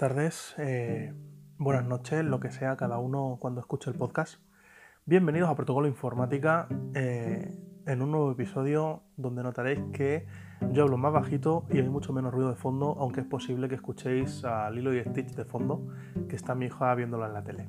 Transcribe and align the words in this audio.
tardes, 0.00 0.54
eh, 0.56 1.12
buenas 1.58 1.84
noches, 1.84 2.24
lo 2.24 2.40
que 2.40 2.50
sea 2.50 2.74
cada 2.78 2.96
uno 2.96 3.36
cuando 3.38 3.60
escuche 3.60 3.90
el 3.90 3.98
podcast. 3.98 4.40
Bienvenidos 5.04 5.50
a 5.50 5.54
Protocolo 5.54 5.88
Informática 5.88 6.68
eh, 6.94 7.54
en 7.84 8.00
un 8.00 8.10
nuevo 8.10 8.32
episodio 8.32 9.02
donde 9.18 9.42
notaréis 9.42 9.78
que 9.92 10.26
yo 10.72 10.84
hablo 10.84 10.96
más 10.96 11.12
bajito 11.12 11.66
y 11.68 11.76
hay 11.76 11.88
mucho 11.90 12.14
menos 12.14 12.32
ruido 12.32 12.48
de 12.48 12.56
fondo, 12.56 12.96
aunque 12.98 13.20
es 13.20 13.26
posible 13.26 13.68
que 13.68 13.74
escuchéis 13.74 14.42
a 14.42 14.70
Lilo 14.70 14.94
y 14.94 15.04
Stitch 15.04 15.34
de 15.34 15.44
fondo, 15.44 15.86
que 16.30 16.36
está 16.36 16.54
mi 16.54 16.64
hija 16.64 16.94
viéndolo 16.94 17.26
en 17.26 17.34
la 17.34 17.44
tele. 17.44 17.68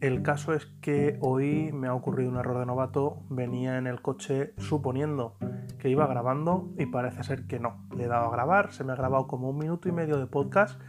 El 0.00 0.22
caso 0.22 0.52
es 0.52 0.66
que 0.80 1.16
hoy 1.20 1.72
me 1.72 1.88
ha 1.88 1.94
ocurrido 1.94 2.30
un 2.30 2.36
error 2.36 2.58
de 2.58 2.66
novato, 2.66 3.22
venía 3.30 3.78
en 3.78 3.88
el 3.88 4.00
coche 4.00 4.52
suponiendo 4.58 5.38
que 5.78 5.88
iba 5.88 6.06
grabando 6.06 6.70
y 6.78 6.86
parece 6.86 7.24
ser 7.24 7.46
que 7.46 7.58
no. 7.58 7.84
Le 7.96 8.04
he 8.04 8.08
dado 8.08 8.26
a 8.26 8.30
grabar, 8.30 8.72
se 8.72 8.84
me 8.84 8.92
ha 8.92 8.96
grabado 8.96 9.26
como 9.26 9.50
un 9.50 9.58
minuto 9.58 9.88
y 9.88 9.92
medio 9.92 10.18
de 10.18 10.26
podcast 10.26 10.80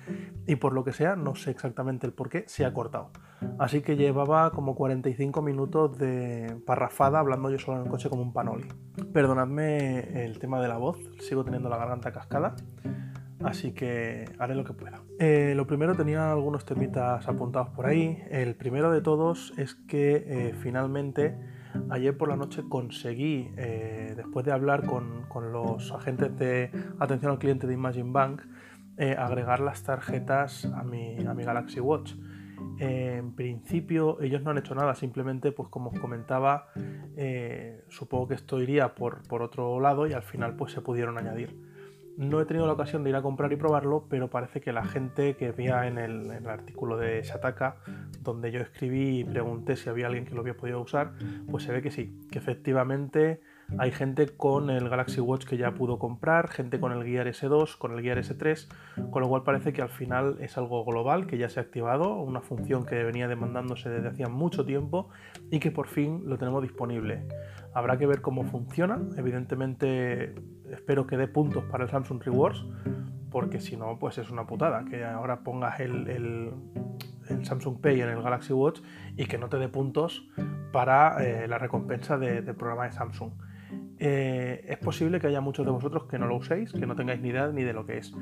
y 0.49 0.55
por 0.55 0.73
lo 0.73 0.83
que 0.83 0.93
sea, 0.93 1.15
no 1.15 1.35
sé 1.35 1.51
exactamente 1.51 2.07
el 2.07 2.13
por 2.13 2.27
qué, 2.27 2.43
se 2.47 2.65
ha 2.65 2.73
cortado. 2.73 3.11
Así 3.59 3.81
que 3.81 3.95
llevaba 3.95 4.49
como 4.51 4.73
45 4.73 5.43
minutos 5.43 5.97
de 5.99 6.59
parrafada 6.65 7.19
hablando 7.19 7.51
yo 7.51 7.59
solo 7.59 7.77
en 7.77 7.83
el 7.83 7.89
coche 7.89 8.09
como 8.09 8.23
un 8.23 8.33
panoli. 8.33 8.67
Perdonadme 9.13 10.25
el 10.25 10.39
tema 10.39 10.59
de 10.59 10.67
la 10.67 10.77
voz, 10.77 10.97
sigo 11.19 11.45
teniendo 11.45 11.69
la 11.69 11.77
garganta 11.77 12.11
cascada 12.11 12.55
así 13.43 13.71
que 13.71 14.25
haré 14.37 14.55
lo 14.55 14.63
que 14.63 14.73
pueda. 14.73 15.01
Eh, 15.19 15.53
lo 15.55 15.65
primero 15.67 15.95
tenía 15.95 16.31
algunos 16.31 16.65
temitas 16.65 17.27
apuntados 17.27 17.69
por 17.69 17.85
ahí. 17.85 18.21
El 18.29 18.55
primero 18.55 18.91
de 18.91 19.01
todos 19.01 19.53
es 19.57 19.75
que 19.75 20.23
eh, 20.27 20.53
finalmente 20.61 21.37
ayer 21.89 22.17
por 22.17 22.29
la 22.29 22.35
noche 22.35 22.63
conseguí, 22.67 23.51
eh, 23.57 24.13
después 24.15 24.45
de 24.45 24.51
hablar 24.51 24.85
con, 24.85 25.19
los 25.51 25.91
agentes 25.93 26.35
de 26.37 26.71
atención 26.99 27.31
al 27.31 27.39
cliente 27.39 27.65
de 27.67 27.73
Imagine 27.73 28.11
Bank, 28.11 28.41
agregar 29.17 29.59
las 29.59 29.83
tarjetas 29.83 30.65
a 30.65 30.83
mi, 30.83 31.17
a 31.25 31.33
mi 31.33 31.43
Galaxy 31.43 31.79
Watch. 31.79 32.13
en 32.79 33.33
principio 33.33 34.19
ellos 34.21 34.41
no 34.43 34.51
han 34.51 34.57
hecho 34.57 34.75
nada, 34.75 34.95
simplemente 34.95 35.51
pues 35.51 35.69
como 35.69 35.89
os 35.91 35.99
comentaba, 35.99 36.67
supongo 37.89 38.27
que 38.27 38.33
esto 38.35 38.61
iría 38.61 38.95
por, 38.95 39.27
por 39.27 39.41
otro 39.41 39.79
lado 39.79 40.07
y 40.07 40.13
al 40.13 40.23
final 40.23 40.55
pues 40.55 40.73
se 40.73 40.81
pudieron 40.81 41.17
añadir. 41.17 41.69
No 42.19 42.41
he 42.41 42.45
tenido 42.45 42.67
la 42.67 42.73
ocasión 42.73 43.05
de 43.05 43.11
ir 43.11 43.15
a 43.15 43.21
comprar 43.21 43.53
y 43.53 43.55
probarlo, 43.55 44.05
pero 44.09 44.29
parece 44.29 44.59
que 44.59 44.73
la 44.73 44.83
gente 44.83 45.37
que 45.37 45.53
veía 45.53 45.87
en 45.87 45.97
el, 45.97 46.45
artículo 46.49 46.97
de 46.97 47.21
Shataka, 47.23 47.77
donde 48.21 48.51
yo 48.51 48.59
escribí 48.59 49.19
y 49.19 49.23
pregunté 49.23 49.77
si 49.77 49.87
había 49.87 50.07
alguien 50.07 50.25
que 50.25 50.35
lo 50.35 50.41
había 50.41 50.57
podido 50.57 50.81
usar, 50.81 51.13
pues 51.49 51.63
se 51.63 51.71
ve 51.71 51.81
que 51.81 51.91
sí, 51.91 52.19
que 52.29 52.37
efectivamente 52.37 53.39
hay 53.77 53.91
gente 53.91 54.27
con 54.27 54.69
el 54.69 54.89
Galaxy 54.89 55.21
Watch 55.21 55.45
que 55.45 55.57
ya 55.57 55.73
pudo 55.73 55.99
comprar, 55.99 56.49
gente 56.49 56.79
con 56.79 56.91
el 56.91 57.03
Gear 57.03 57.27
S2, 57.27 57.77
con 57.77 57.93
el 57.93 58.01
Gear 58.01 58.17
S3, 58.17 58.67
con 59.11 59.21
lo 59.21 59.29
cual 59.29 59.43
parece 59.43 59.73
que 59.73 59.81
al 59.81 59.89
final 59.89 60.37
es 60.39 60.57
algo 60.57 60.83
global 60.83 61.27
que 61.27 61.37
ya 61.37 61.49
se 61.49 61.59
ha 61.59 61.63
activado, 61.63 62.15
una 62.15 62.41
función 62.41 62.85
que 62.85 63.03
venía 63.03 63.27
demandándose 63.27 63.89
desde 63.89 64.07
hacía 64.07 64.27
mucho 64.27 64.65
tiempo 64.65 65.09
y 65.51 65.59
que 65.59 65.71
por 65.71 65.87
fin 65.87 66.23
lo 66.25 66.37
tenemos 66.37 66.61
disponible. 66.63 67.27
Habrá 67.73 67.97
que 67.97 68.07
ver 68.07 68.21
cómo 68.21 68.43
funciona, 68.43 68.99
evidentemente 69.17 70.33
espero 70.71 71.05
que 71.05 71.17
dé 71.17 71.27
puntos 71.27 71.63
para 71.65 71.83
el 71.83 71.89
Samsung 71.89 72.23
Rewards, 72.23 72.65
porque 73.29 73.59
si 73.59 73.77
no, 73.77 73.99
pues 73.99 74.17
es 74.17 74.31
una 74.31 74.47
putada 74.47 74.85
que 74.85 75.05
ahora 75.05 75.43
pongas 75.43 75.79
el, 75.79 76.53
Samsung 77.43 77.79
Pay 77.79 78.01
en 78.01 78.09
el 78.09 78.23
Galaxy 78.23 78.53
Watch 78.53 78.81
y 79.15 79.25
que 79.25 79.37
no 79.37 79.49
te 79.49 79.57
dé 79.57 79.69
puntos 79.69 80.27
para 80.71 81.23
eh, 81.23 81.47
la 81.47 81.59
recompensa 81.59 82.17
del 82.17 82.55
programa 82.55 82.85
de 82.85 82.91
Samsung. 82.93 83.31
Eh, 84.01 84.65
es 84.69 84.77
posible 84.77 85.19
que 85.19 85.27
haya 85.27 85.41
muchos 85.41 85.65
de 85.65 85.71
vosotros 85.71 86.05
que 86.05 86.17
no 86.17 86.25
lo 86.25 86.37
uséis, 86.37 86.71
que 86.71 86.87
no 86.87 86.95
tengáis 86.95 87.19
ni 87.19 87.29
idea 87.29 87.47
ni 87.47 87.63
de 87.63 87.73
lo 87.73 87.85
que 87.85 87.97
es. 87.97 88.13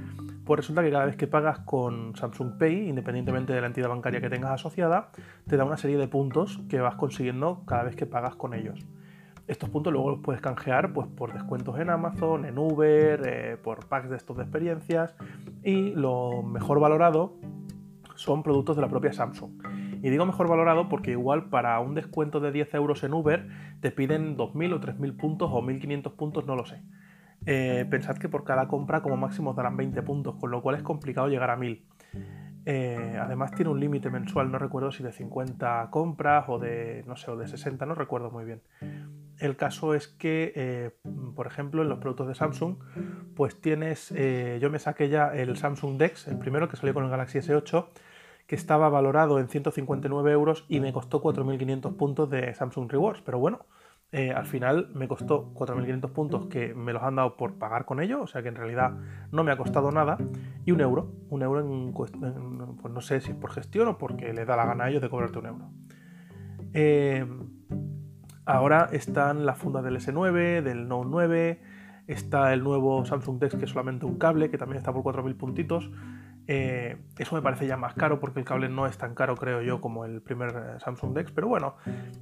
Pues 0.43 0.57
resulta 0.57 0.81
que 0.81 0.89
cada 0.89 1.05
vez 1.05 1.15
que 1.15 1.27
pagas 1.27 1.59
con 1.59 2.15
Samsung 2.15 2.57
Pay, 2.57 2.89
independientemente 2.89 3.53
de 3.53 3.61
la 3.61 3.67
entidad 3.67 3.89
bancaria 3.89 4.19
que 4.19 4.29
tengas 4.29 4.51
asociada, 4.51 5.11
te 5.47 5.55
da 5.55 5.65
una 5.65 5.77
serie 5.77 5.97
de 5.97 6.07
puntos 6.07 6.61
que 6.67 6.79
vas 6.79 6.95
consiguiendo 6.95 7.63
cada 7.65 7.83
vez 7.83 7.95
que 7.95 8.07
pagas 8.07 8.35
con 8.35 8.55
ellos. 8.55 8.87
Estos 9.47 9.69
puntos 9.69 9.93
luego 9.93 10.09
los 10.09 10.19
puedes 10.19 10.41
canjear 10.41 10.91
pues, 10.93 11.07
por 11.07 11.31
descuentos 11.31 11.79
en 11.79 11.91
Amazon, 11.91 12.45
en 12.45 12.57
Uber, 12.57 13.21
eh, 13.25 13.57
por 13.57 13.85
packs 13.85 14.09
de 14.09 14.17
estos 14.17 14.35
de 14.35 14.43
experiencias 14.43 15.15
y 15.63 15.91
lo 15.91 16.41
mejor 16.41 16.79
valorado 16.79 17.35
son 18.15 18.41
productos 18.41 18.75
de 18.75 18.81
la 18.81 18.89
propia 18.89 19.13
Samsung. 19.13 19.51
Y 20.01 20.09
digo 20.09 20.25
mejor 20.25 20.47
valorado 20.47 20.89
porque 20.89 21.11
igual 21.11 21.49
para 21.49 21.79
un 21.79 21.95
descuento 21.95 22.39
de 22.39 22.51
10 22.51 22.73
euros 22.75 23.03
en 23.03 23.13
Uber 23.13 23.47
te 23.81 23.91
piden 23.91 24.37
2.000 24.37 24.73
o 24.73 24.79
3.000 24.79 25.17
puntos 25.17 25.49
o 25.51 25.61
1.500 25.61 26.15
puntos, 26.15 26.45
no 26.45 26.55
lo 26.55 26.65
sé. 26.65 26.81
Eh, 27.45 27.85
pensad 27.89 28.17
que 28.17 28.27
por 28.27 28.43
cada 28.43 28.67
compra 28.67 29.01
como 29.01 29.15
máximo 29.15 29.53
darán 29.53 29.77
20 29.77 30.01
puntos, 30.01 30.35
con 30.35 30.51
lo 30.51 30.61
cual 30.61 30.75
es 30.75 30.83
complicado 30.83 31.27
llegar 31.27 31.49
a 31.49 31.57
1.000. 31.57 31.81
Eh, 32.69 33.17
además 33.21 33.51
tiene 33.51 33.71
un 33.71 33.79
límite 33.79 34.09
mensual, 34.09 34.51
no 34.51 34.59
recuerdo 34.59 34.91
si 34.91 35.01
de 35.01 35.13
50 35.13 35.87
compras 35.89 36.45
o 36.49 36.59
de, 36.59 37.05
no 37.07 37.15
sé, 37.15 37.31
o 37.31 37.37
de 37.37 37.47
60, 37.47 37.85
no 37.85 37.95
recuerdo 37.95 38.29
muy 38.31 38.43
bien. 38.43 38.61
El 39.39 39.55
caso 39.55 39.93
es 39.93 40.09
que, 40.09 40.51
eh, 40.55 40.91
por 41.35 41.47
ejemplo, 41.47 41.81
en 41.81 41.87
los 41.87 41.99
productos 41.99 42.27
de 42.27 42.35
Samsung, 42.35 42.75
pues 43.35 43.61
tienes, 43.61 44.13
yo 44.59 44.69
me 44.69 44.79
saqué 44.79 45.07
ya 45.07 45.29
el 45.29 45.55
Samsung 45.55 45.97
Dex, 45.97 46.27
el 46.27 46.37
primero 46.37 46.67
que 46.67 46.75
salió 46.75 46.93
con 46.93 47.05
el 47.05 47.09
Galaxy 47.09 47.39
S8, 47.39 47.87
que 48.47 48.55
estaba 48.55 48.89
valorado 48.89 49.39
en 49.39 49.49
159 49.49 50.31
euros 50.31 50.65
y 50.67 50.79
me 50.79 50.93
costó 50.93 51.21
4.500 51.21 51.95
puntos 51.95 52.29
de 52.29 52.53
Samsung 52.53 52.89
Rewards. 52.89 53.21
Pero 53.21 53.39
bueno, 53.39 53.65
eh, 54.13 54.31
al 54.31 54.45
final 54.45 54.89
me 54.93 55.09
costó 55.09 55.53
4.500 55.53 56.11
puntos 56.13 56.45
que 56.47 56.73
me 56.73 56.93
los 56.93 57.03
han 57.03 57.17
dado 57.17 57.35
por 57.35 57.55
pagar 57.55 57.83
con 57.83 57.99
ellos, 57.99 58.21
o 58.21 58.27
sea 58.27 58.41
que 58.41 58.47
en 58.47 58.55
realidad 58.55 58.93
no 59.33 59.43
me 59.43 59.51
ha 59.51 59.57
costado 59.57 59.91
nada, 59.91 60.17
y 60.65 60.71
un 60.71 60.79
euro, 60.79 61.11
un 61.29 61.41
euro 61.41 61.59
en, 61.59 61.93
pues 61.93 62.13
no 62.93 63.01
sé 63.01 63.19
si 63.19 63.31
es 63.31 63.35
por 63.35 63.51
gestión 63.51 63.89
o 63.89 63.97
porque 63.97 64.31
le 64.31 64.45
da 64.45 64.55
la 64.55 64.65
gana 64.65 64.85
a 64.85 64.89
ellos 64.89 65.01
de 65.01 65.09
cobrarte 65.09 65.39
un 65.39 65.45
euro. 65.47 65.69
Eh, 66.73 67.27
ahora 68.45 68.87
están 68.93 69.45
las 69.45 69.57
fundas 69.57 69.83
del 69.83 69.97
S9, 69.97 70.61
del 70.61 70.87
Note 70.87 71.07
9, 71.11 71.61
está 72.07 72.53
el 72.53 72.63
nuevo 72.63 73.03
Samsung 73.03 73.39
Dex 73.39 73.55
que 73.55 73.65
es 73.65 73.71
solamente 73.71 74.05
un 74.05 74.17
cable, 74.17 74.49
que 74.49 74.57
también 74.57 74.77
está 74.77 74.93
por 74.93 75.03
4.000 75.03 75.35
puntitos, 75.35 75.91
eh, 76.49 76.95
eso 77.17 77.35
me 77.35 77.41
parece 77.41 77.67
ya 77.67 77.75
más 77.75 77.93
caro 77.93 78.21
porque 78.21 78.39
el 78.39 78.45
cable 78.45 78.69
no 78.69 78.85
es 78.85 78.97
tan 78.97 79.13
caro, 79.15 79.35
creo 79.35 79.61
yo, 79.61 79.81
como 79.81 80.05
el 80.05 80.21
primer 80.21 80.49
eh, 80.49 80.79
Samsung 80.79 81.13
Dex. 81.13 81.31
Pero 81.31 81.49
bueno, 81.49 81.75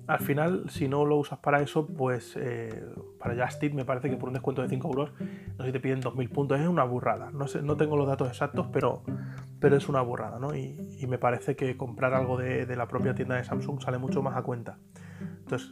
al 0.08 0.20
final, 0.20 0.70
si 0.70 0.88
no 0.88 1.06
lo 1.06 1.18
usas 1.18 1.38
para 1.40 1.62
eso, 1.62 1.86
pues 1.86 2.36
eh, 2.36 2.86
para 3.20 3.36
Justit 3.46 3.74
me 3.74 3.86
parece 3.86 4.10
que 4.10 4.18
por 4.18 4.30
un 4.30 4.34
descuento 4.34 4.64
de 4.64 4.70
5 4.70 4.88
euros, 4.88 5.12
no 5.20 5.64
sé 5.64 5.66
si 5.66 5.72
te 5.72 5.80
piden 5.80 6.02
2.000 6.02 6.30
puntos. 6.30 6.60
Es 6.60 6.68
una 6.68 6.84
burrada. 6.84 7.30
No, 7.32 7.48
sé, 7.48 7.62
no 7.62 7.78
tengo 7.78 7.96
los 7.98 8.08
datos 8.08 8.28
exactos, 8.28 8.68
pero, 8.74 9.04
pero 9.60 9.78
es 9.78 9.88
una 9.88 10.02
burrada, 10.02 10.40
¿no? 10.40 10.56
Y, 10.56 11.06
me 11.06 11.20
parece 11.20 11.56
que 11.56 11.78
comprar 11.78 12.16
algo 12.16 12.36
de, 12.36 12.76
la 12.76 12.88
propia 12.88 13.14
tienda 13.14 13.36
de 13.36 13.44
Samsung 13.44 13.80
sale 13.80 14.00
mucho 14.00 14.24
más 14.24 14.36
a 14.36 14.42
cuenta. 14.42 14.80
Entonces, 15.22 15.72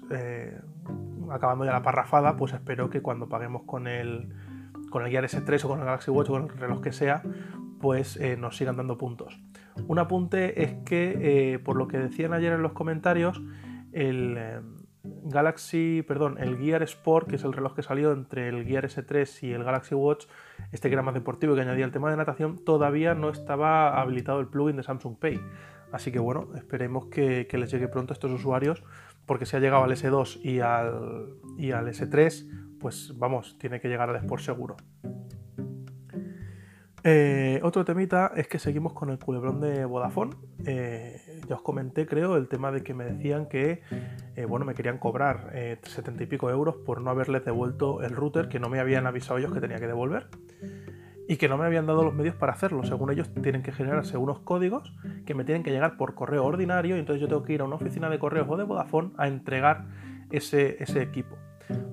acabando 1.31 1.65
ya 1.65 1.71
la 1.71 1.81
parrafada, 1.81 2.35
pues 2.35 2.53
espero 2.53 2.91
que 2.91 3.01
cuando 3.01 3.27
paguemos 3.27 3.63
con 3.63 3.87
el 3.87 4.31
con 4.91 5.03
el 5.03 5.09
Gear 5.09 5.23
S3 5.23 5.65
o 5.65 5.69
con 5.69 5.79
el 5.79 5.85
Galaxy 5.85 6.11
Watch 6.11 6.29
o 6.29 6.33
con 6.33 6.43
el 6.43 6.49
reloj 6.49 6.79
que 6.79 6.91
sea, 6.91 7.23
pues 7.83 8.15
eh, 8.15 8.37
nos 8.37 8.55
sigan 8.55 8.77
dando 8.77 8.97
puntos. 8.97 9.37
Un 9.87 9.99
apunte 9.99 10.63
es 10.63 10.73
que, 10.85 11.17
eh, 11.53 11.59
por 11.59 11.75
lo 11.75 11.89
que 11.89 11.97
decían 11.97 12.31
ayer 12.31 12.53
en 12.53 12.61
los 12.61 12.71
comentarios, 12.71 13.41
el 13.91 14.35
eh, 14.37 14.61
Galaxy, 15.03 16.01
perdón, 16.07 16.37
el 16.39 16.57
Gear 16.57 16.81
Sport, 16.83 17.27
que 17.27 17.35
es 17.35 17.43
el 17.43 17.51
reloj 17.51 17.75
que 17.75 17.83
salió 17.83 18.13
entre 18.13 18.47
el 18.47 18.63
Gear 18.63 18.85
S3 18.85 19.43
y 19.43 19.51
el 19.51 19.65
Galaxy 19.65 19.95
Watch, 19.95 20.27
este 20.71 20.87
que 20.87 20.93
era 20.93 21.01
más 21.01 21.13
deportivo 21.13 21.51
y 21.51 21.55
que 21.57 21.63
añadía 21.63 21.83
el 21.83 21.91
tema 21.91 22.09
de 22.09 22.15
natación, 22.15 22.63
todavía 22.63 23.15
no 23.15 23.29
estaba 23.29 23.99
habilitado 23.99 24.39
el 24.39 24.47
plugin 24.47 24.77
de 24.77 24.83
Samsung 24.83 25.17
Pay. 25.17 25.41
Así 25.91 26.09
que 26.09 26.19
bueno, 26.19 26.55
esperemos 26.55 27.07
que, 27.07 27.45
les 27.51 27.69
llegue 27.69 27.89
pronto 27.89 28.13
a 28.13 28.15
estos 28.15 28.31
usuarios, 28.31 28.81
porque 29.25 29.45
si 29.45 29.57
ha 29.57 29.59
llegado 29.59 29.83
al 29.83 29.91
S2 29.91 30.39
y 30.41 30.61
al, 30.61 31.33
y 31.57 31.71
al 31.71 31.85
S3, 31.89 32.77
pues 32.79 33.13
vamos, 33.17 33.57
tiene 33.59 33.81
que 33.81 33.89
llegar 33.89 34.09
al 34.09 34.15
Sport 34.15 34.41
seguro. 34.41 34.77
Eh, 37.05 37.59
otro 37.63 37.83
temita 37.83 38.31
es 38.35 38.47
que 38.47 38.59
seguimos 38.59 38.93
con 38.93 39.09
el 39.09 39.19
culebrón 39.19 39.59
de 39.59 39.83
Vodafone. 39.83 40.35
Eh, 40.65 41.41
ya 41.47 41.55
os 41.55 41.61
comenté, 41.61 42.05
creo, 42.05 42.37
el 42.37 42.47
tema 42.47 42.71
de 42.71 42.81
que 42.81 42.93
me 42.93 43.03
decían 43.03 43.47
que 43.47 43.81
eh, 44.35 44.45
bueno, 44.45 44.65
me 44.65 44.73
querían 44.73 44.97
cobrar 44.99 45.51
70 45.81 46.23
y 46.23 46.25
pico 46.27 46.49
euros 46.49 46.75
por 46.85 47.01
no 47.01 47.09
haberles 47.09 47.43
devuelto 47.43 48.01
el 48.01 48.11
router 48.11 48.47
que 48.47 48.59
no 48.59 48.69
me 48.69 48.79
habían 48.79 49.05
avisado 49.05 49.37
ellos 49.37 49.51
que 49.53 49.59
tenía 49.59 49.79
que 49.79 49.87
devolver 49.87 50.27
y 51.27 51.37
que 51.37 51.49
no 51.49 51.57
me 51.57 51.65
habían 51.65 51.85
dado 51.85 52.03
los 52.03 52.13
medios 52.13 52.35
para 52.35 52.53
hacerlo. 52.53 52.83
Según 52.83 53.11
ellos, 53.11 53.29
tienen 53.41 53.63
que 53.63 53.73
generarse 53.73 54.17
unos 54.17 54.39
códigos 54.39 54.93
que 55.25 55.33
me 55.33 55.43
tienen 55.43 55.63
que 55.63 55.71
llegar 55.71 55.97
por 55.97 56.15
correo 56.15 56.45
ordinario 56.45 56.95
y 56.95 56.99
entonces 56.99 57.21
yo 57.21 57.27
tengo 57.27 57.43
que 57.43 57.53
ir 57.53 57.61
a 57.61 57.65
una 57.65 57.75
oficina 57.75 58.09
de 58.09 58.19
correos 58.19 58.47
o 58.49 58.55
de 58.55 58.63
Vodafone 58.63 59.11
a 59.17 59.27
entregar 59.27 59.87
ese 60.31 61.01
equipo. 61.01 61.37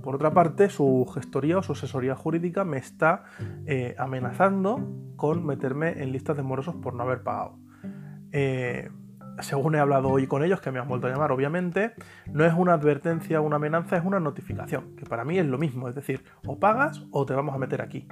Por 0.02 0.14
otra 0.14 0.32
parte, 0.32 0.70
su 0.70 1.06
gestoría 1.12 1.58
o 1.58 1.62
su 1.62 1.72
asesoría 1.72 2.14
jurídica 2.14 2.64
me 2.64 2.78
está 2.78 3.24
eh, 3.66 3.94
amenazando 3.98 4.80
con 5.16 5.44
meterme 5.44 6.02
en 6.02 6.12
listas 6.12 6.36
de 6.36 6.42
morosos 6.42 6.76
por 6.76 6.94
no 6.94 7.02
haber 7.02 7.22
pagado. 7.22 7.58
Eh, 8.32 8.90
según 9.40 9.74
he 9.74 9.78
hablado 9.78 10.08
hoy 10.08 10.26
con 10.26 10.42
ellos, 10.42 10.60
que 10.60 10.70
me 10.70 10.78
han 10.78 10.88
vuelto 10.88 11.06
a 11.06 11.10
llamar, 11.10 11.32
obviamente, 11.32 11.92
no 12.32 12.44
es 12.44 12.52
una 12.54 12.74
advertencia 12.74 13.40
o 13.40 13.44
una 13.44 13.56
amenaza, 13.56 13.96
es 13.96 14.04
una 14.04 14.20
notificación, 14.20 14.96
que 14.96 15.04
para 15.06 15.24
mí 15.24 15.38
es 15.38 15.46
lo 15.46 15.58
mismo, 15.58 15.88
es 15.88 15.94
decir, 15.94 16.24
o 16.46 16.58
pagas 16.58 17.06
o 17.10 17.24
te 17.26 17.34
vamos 17.34 17.54
a 17.54 17.58
meter 17.58 17.80
aquí. 17.80 18.06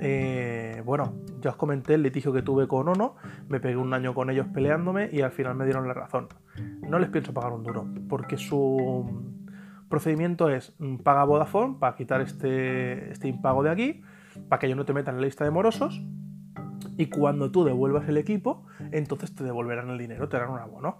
eh, 0.00 0.82
bueno, 0.84 1.14
ya 1.40 1.50
os 1.50 1.56
comenté 1.56 1.94
el 1.94 2.02
litigio 2.02 2.32
que 2.32 2.42
tuve 2.42 2.66
con 2.66 2.88
Ono, 2.88 3.16
me 3.48 3.60
pegué 3.60 3.76
un 3.76 3.92
año 3.94 4.14
con 4.14 4.28
ellos 4.30 4.46
peleándome 4.52 5.08
y 5.12 5.20
al 5.20 5.30
final 5.30 5.54
me 5.54 5.64
dieron 5.64 5.86
la 5.86 5.94
razón. 5.94 6.28
No 6.88 6.98
les 6.98 7.10
pienso 7.10 7.32
pagar 7.32 7.52
un 7.52 7.62
duro, 7.62 7.86
porque 8.08 8.36
su 8.36 9.32
procedimiento 9.88 10.48
es 10.50 10.74
mm, 10.78 10.96
paga 10.98 11.24
Vodafone 11.24 11.76
para 11.78 11.96
quitar 11.96 12.20
este, 12.20 13.10
este 13.10 13.28
impago 13.28 13.62
de 13.62 13.70
aquí, 13.70 14.02
para 14.48 14.58
que 14.58 14.66
ellos 14.66 14.76
no 14.76 14.84
te 14.84 14.92
metan 14.92 15.14
en 15.14 15.20
la 15.20 15.26
lista 15.26 15.44
de 15.44 15.50
morosos, 15.50 16.02
y 16.96 17.06
cuando 17.06 17.50
tú 17.50 17.64
devuelvas 17.64 18.08
el 18.08 18.16
equipo, 18.16 18.66
entonces 18.92 19.34
te 19.34 19.44
devolverán 19.44 19.90
el 19.90 19.98
dinero, 19.98 20.28
te 20.28 20.36
darán 20.36 20.52
un 20.52 20.58
abono. 20.60 20.96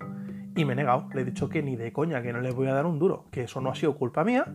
Y 0.56 0.64
me 0.64 0.74
he 0.74 0.76
negado, 0.76 1.08
le 1.14 1.22
he 1.22 1.24
dicho 1.24 1.48
que 1.48 1.62
ni 1.62 1.76
de 1.76 1.92
coña, 1.92 2.22
que 2.22 2.32
no 2.32 2.40
les 2.40 2.54
voy 2.54 2.68
a 2.68 2.74
dar 2.74 2.86
un 2.86 2.98
duro, 2.98 3.24
que 3.30 3.42
eso 3.42 3.60
no 3.60 3.70
ha 3.70 3.74
sido 3.74 3.96
culpa 3.96 4.22
mía 4.22 4.46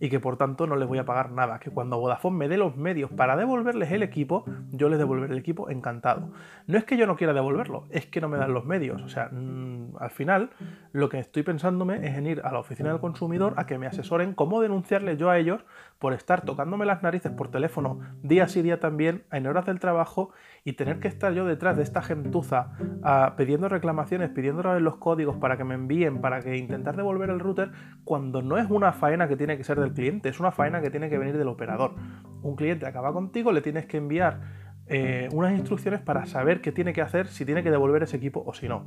y 0.00 0.10
que 0.10 0.20
por 0.20 0.36
tanto 0.36 0.66
no 0.66 0.76
les 0.76 0.86
voy 0.86 0.98
a 0.98 1.04
pagar 1.04 1.30
nada, 1.30 1.58
que 1.58 1.70
cuando 1.70 1.98
Vodafone 1.98 2.36
me 2.36 2.48
dé 2.48 2.58
los 2.58 2.76
medios 2.76 3.10
para 3.10 3.36
devolverles 3.36 3.90
el 3.92 4.02
equipo, 4.02 4.44
yo 4.70 4.88
les 4.88 4.98
devolveré 4.98 5.32
el 5.32 5.38
equipo 5.38 5.70
encantado. 5.70 6.30
No 6.66 6.76
es 6.76 6.84
que 6.84 6.96
yo 6.96 7.06
no 7.06 7.16
quiera 7.16 7.32
devolverlo, 7.32 7.84
es 7.90 8.06
que 8.06 8.20
no 8.20 8.28
me 8.28 8.36
dan 8.36 8.52
los 8.52 8.66
medios. 8.66 9.02
O 9.02 9.08
sea, 9.08 9.30
mm, 9.32 9.96
al 9.98 10.10
final 10.10 10.50
lo 10.92 11.08
que 11.08 11.18
estoy 11.18 11.42
pensándome 11.42 12.06
es 12.06 12.16
en 12.16 12.26
ir 12.26 12.42
a 12.44 12.52
la 12.52 12.58
oficina 12.58 12.90
del 12.90 13.00
consumidor 13.00 13.54
a 13.56 13.66
que 13.66 13.78
me 13.78 13.86
asesoren 13.86 14.34
cómo 14.34 14.60
denunciarles 14.60 15.18
yo 15.18 15.30
a 15.30 15.38
ellos 15.38 15.64
por 15.98 16.12
estar 16.12 16.42
tocándome 16.42 16.84
las 16.84 17.02
narices 17.02 17.32
por 17.32 17.50
teléfono 17.50 18.00
día 18.22 18.48
sí 18.48 18.62
día 18.62 18.80
también 18.80 19.24
en 19.32 19.46
horas 19.46 19.66
del 19.66 19.80
trabajo 19.80 20.30
y 20.64 20.74
tener 20.74 21.00
que 21.00 21.08
estar 21.08 21.32
yo 21.32 21.46
detrás 21.46 21.76
de 21.76 21.82
esta 21.82 22.02
gentuza 22.02 22.72
ah, 23.02 23.34
pidiendo 23.36 23.68
reclamaciones, 23.68 24.30
pidiendo 24.30 24.62
los 24.80 24.96
códigos 24.96 25.36
que 25.56 25.64
me 25.64 25.74
envíen, 25.74 26.20
para 26.20 26.40
que 26.40 26.56
intentar 26.56 26.96
devolver 26.96 27.30
el 27.30 27.38
router, 27.38 27.70
cuando 28.04 28.42
no 28.42 28.58
es 28.58 28.68
una 28.70 28.92
faena 28.92 29.28
que 29.28 29.36
tiene 29.36 29.56
que 29.56 29.64
ser 29.64 29.78
del 29.78 29.92
cliente, 29.92 30.28
es 30.28 30.40
una 30.40 30.50
faena 30.50 30.80
que 30.80 30.90
tiene 30.90 31.08
que 31.08 31.18
venir 31.18 31.38
del 31.38 31.48
operador. 31.48 31.94
Un 32.42 32.56
cliente 32.56 32.86
acaba 32.86 33.12
contigo, 33.12 33.52
le 33.52 33.60
tienes 33.60 33.86
que 33.86 33.98
enviar 33.98 34.40
eh, 34.88 35.28
unas 35.32 35.52
instrucciones 35.52 36.00
para 36.00 36.26
saber 36.26 36.60
qué 36.60 36.72
tiene 36.72 36.92
que 36.92 37.02
hacer, 37.02 37.28
si 37.28 37.44
tiene 37.44 37.62
que 37.62 37.70
devolver 37.70 38.02
ese 38.02 38.16
equipo 38.16 38.42
o 38.44 38.52
si 38.52 38.68
no. 38.68 38.86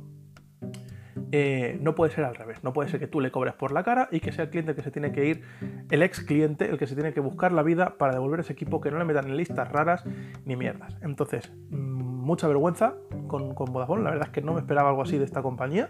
Eh, 1.32 1.78
no 1.80 1.94
puede 1.94 2.10
ser 2.12 2.24
al 2.24 2.34
revés. 2.34 2.62
No 2.64 2.72
puede 2.72 2.88
ser 2.88 2.98
que 2.98 3.06
tú 3.06 3.20
le 3.20 3.30
cobres 3.30 3.54
por 3.54 3.72
la 3.72 3.84
cara 3.84 4.08
y 4.10 4.20
que 4.20 4.32
sea 4.32 4.44
el 4.44 4.50
cliente 4.50 4.74
que 4.74 4.82
se 4.82 4.90
tiene 4.90 5.12
que 5.12 5.26
ir, 5.26 5.42
el 5.90 6.02
ex 6.02 6.20
cliente, 6.20 6.68
el 6.68 6.78
que 6.78 6.86
se 6.86 6.94
tiene 6.94 7.12
que 7.12 7.20
buscar 7.20 7.52
la 7.52 7.62
vida 7.62 7.96
para 7.98 8.12
devolver 8.12 8.40
ese 8.40 8.52
equipo 8.52 8.80
que 8.80 8.90
no 8.90 8.98
le 8.98 9.04
metan 9.04 9.26
en 9.26 9.36
listas 9.36 9.70
raras 9.70 10.04
ni 10.44 10.56
mierdas. 10.56 10.96
Entonces, 11.02 11.52
mm, 11.70 12.00
mucha 12.20 12.48
vergüenza 12.48 12.94
con, 13.28 13.54
con, 13.54 13.72
Vodafone. 13.72 14.02
La 14.02 14.10
verdad 14.10 14.28
es 14.28 14.32
que 14.32 14.42
no 14.42 14.54
me 14.54 14.60
esperaba 14.60 14.90
algo 14.90 15.02
así 15.02 15.18
de 15.18 15.24
esta 15.24 15.42
compañía. 15.42 15.88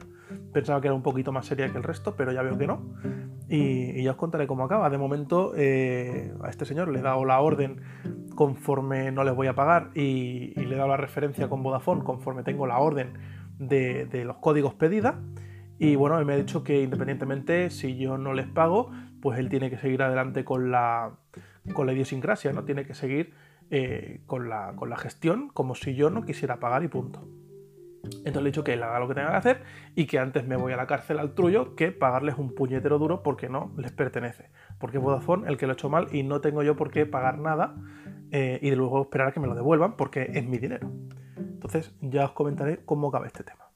Pensaba 0.53 0.81
que 0.81 0.89
era 0.89 0.95
un 0.95 1.03
poquito 1.03 1.33
más 1.33 1.47
seria 1.47 1.71
que 1.71 1.79
el 1.79 1.85
resto, 1.85 2.15
pero 2.17 2.33
ya 2.33 2.43
veo 2.43 2.59
que 2.59 2.67
no. 2.67 2.83
Y, 3.49 4.03
ya 4.03 4.13
os 4.13 4.17
contaré 4.17 4.47
cómo 4.47 4.65
acaba. 4.65 4.91
De 4.91 4.99
momento, 4.99 5.53
eh, 5.57 6.33
a 6.43 6.51
este 6.51 6.65
señor 6.65 6.89
le 6.89 7.01
he 7.01 7.03
dado 7.03 7.25
la 7.25 7.41
orden 7.41 7.81
conforme 8.35 9.11
no 9.11 9.25
les 9.25 9.35
voy 9.35 9.49
a 9.49 9.55
pagar 9.55 9.91
y, 9.95 10.53
y 10.57 10.65
le 10.65 10.75
he 10.75 10.79
dado 10.79 10.89
la 10.89 10.97
referencia 10.97 11.49
con 11.49 11.63
Vodafone 11.63 12.05
conforme 12.05 12.43
tengo 12.43 12.67
la 12.67 12.79
orden 12.79 13.13
de, 13.61 14.25
los 14.25 14.39
códigos 14.39 14.75
pedida. 14.75 15.21
Y 15.79 15.97
bueno, 15.97 16.19
él 16.19 16.27
me 16.27 16.35
ha 16.35 16.37
dicho 16.37 16.65
que 16.65 16.83
independientemente 16.83 17.71
si 17.71 17.97
yo 17.97 18.19
no 18.19 18.35
les 18.35 18.47
pago, 18.47 18.91
pues 19.23 19.39
él 19.39 19.49
tiene 19.49 19.71
que 19.71 19.79
seguir 19.79 20.03
adelante 20.03 20.45
con 20.45 20.71
la, 20.71 21.13
con 21.73 21.87
la 21.87 21.93
idiosincrasia, 21.93 22.53
¿no? 22.53 22.65
Tiene 22.65 22.85
que 22.85 22.95
seguir 22.95 23.33
eh, 23.71 24.21
con, 24.27 24.49
la, 24.49 24.73
con 24.77 24.91
la 24.91 24.97
gestión 24.97 25.49
como 25.49 25.75
si 25.75 25.95
yo 25.95 26.11
no 26.11 26.25
quisiera 26.25 26.59
pagar 26.59 26.83
y 26.83 26.89
punto. 26.89 27.27
Entonces 28.03 28.43
le 28.43 28.49
he 28.49 28.53
dicho 28.53 28.65
que 28.65 28.73
él 28.73 28.83
haga 28.83 28.99
lo 28.99 29.09
que 29.09 29.15
tenga 29.15 29.31
que 29.31 29.37
hacer 29.37 29.63
y 29.95 30.07
que 30.07 30.19
antes 30.19 30.47
me 30.47 30.57
voy 30.57 30.73
a 30.73 30.77
la 30.77 30.87
cárcel 30.87 31.19
al 31.19 31.35
trullo 31.35 31.75
que 31.77 31.93
pagarles 31.93 32.37
un 32.39 32.55
puñetero 32.55 32.99
duro 32.99 33.23
porque 33.23 33.49
no 33.49 33.73
les 33.77 33.93
pertenece. 33.93 34.51
Porque 34.79 34.97
es 34.97 35.03
Vodafone 35.03 35.49
el 35.49 35.57
que 35.57 35.67
lo 35.67 35.73
ha 35.73 35.75
hecho 35.75 35.91
mal 35.91 36.09
y 36.13 36.23
no 36.23 36.41
tengo 36.41 36.63
yo 36.63 36.77
por 36.77 36.91
qué 36.91 37.07
pagar 37.07 37.39
nada 37.39 37.77
eh, 38.33 38.59
y 38.63 38.71
luego 38.73 39.03
esperar 39.03 39.29
a 39.29 39.33
que 39.33 39.41
me 39.41 39.47
lo 39.47 39.55
devuelvan 39.55 39.97
porque 39.97 40.31
es 40.35 40.47
mi 40.47 40.59
dinero. 40.59 40.91
Entonces 41.37 41.93
ya 42.01 42.25
os 42.25 42.33
comentaré 42.33 42.81
cómo 42.85 43.09
acaba 43.09 43.27
este 43.27 43.45
tema. 43.45 43.71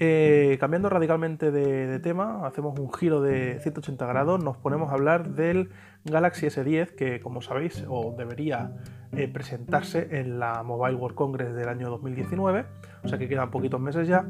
Eh, 0.00 0.56
cambiando 0.60 0.88
radicalmente 0.88 1.50
de, 1.50 1.98
tema, 1.98 2.46
hacemos 2.46 2.78
un 2.78 2.92
giro 2.92 3.20
de 3.20 3.58
180 3.60 4.06
grados, 4.06 4.42
nos 4.42 4.56
ponemos 4.56 4.90
a 4.90 4.94
hablar 4.94 5.30
del 5.30 5.70
Galaxy 6.04 6.46
S10, 6.46 6.94
que 6.94 7.20
como 7.20 7.42
sabéis, 7.42 7.84
o 7.88 8.14
debería 8.16 8.76
eh, 9.12 9.26
presentarse 9.26 10.08
en 10.12 10.38
la 10.38 10.62
Mobile 10.62 10.94
World 10.94 11.16
Congress 11.16 11.52
del 11.52 11.68
año 11.68 11.90
2019, 11.90 12.64
o 13.02 13.08
sea 13.08 13.18
que 13.18 13.28
quedan 13.28 13.50
poquitos 13.50 13.80
meses 13.80 14.06
ya. 14.06 14.24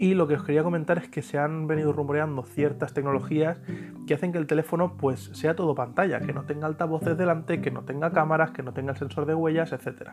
Y 0.00 0.14
lo 0.14 0.28
que 0.28 0.34
os 0.34 0.44
quería 0.44 0.62
comentar 0.62 0.98
es 0.98 1.08
que 1.08 1.22
se 1.22 1.38
han 1.38 1.66
venido 1.66 1.92
rumoreando 1.92 2.44
ciertas 2.44 2.94
tecnologías 2.94 3.60
que 4.06 4.14
hacen 4.14 4.30
que 4.30 4.38
el 4.38 4.46
teléfono 4.46 4.96
pues 4.96 5.30
sea 5.34 5.56
todo 5.56 5.74
pantalla, 5.74 6.20
que 6.20 6.32
no 6.32 6.44
tenga 6.44 6.68
altavoces 6.68 7.18
delante, 7.18 7.60
que 7.60 7.72
no 7.72 7.82
tenga 7.82 8.12
cámaras, 8.12 8.52
que 8.52 8.62
no 8.62 8.72
tenga 8.72 8.92
el 8.92 8.96
sensor 8.96 9.26
de 9.26 9.34
huellas, 9.34 9.72
etc. 9.72 10.12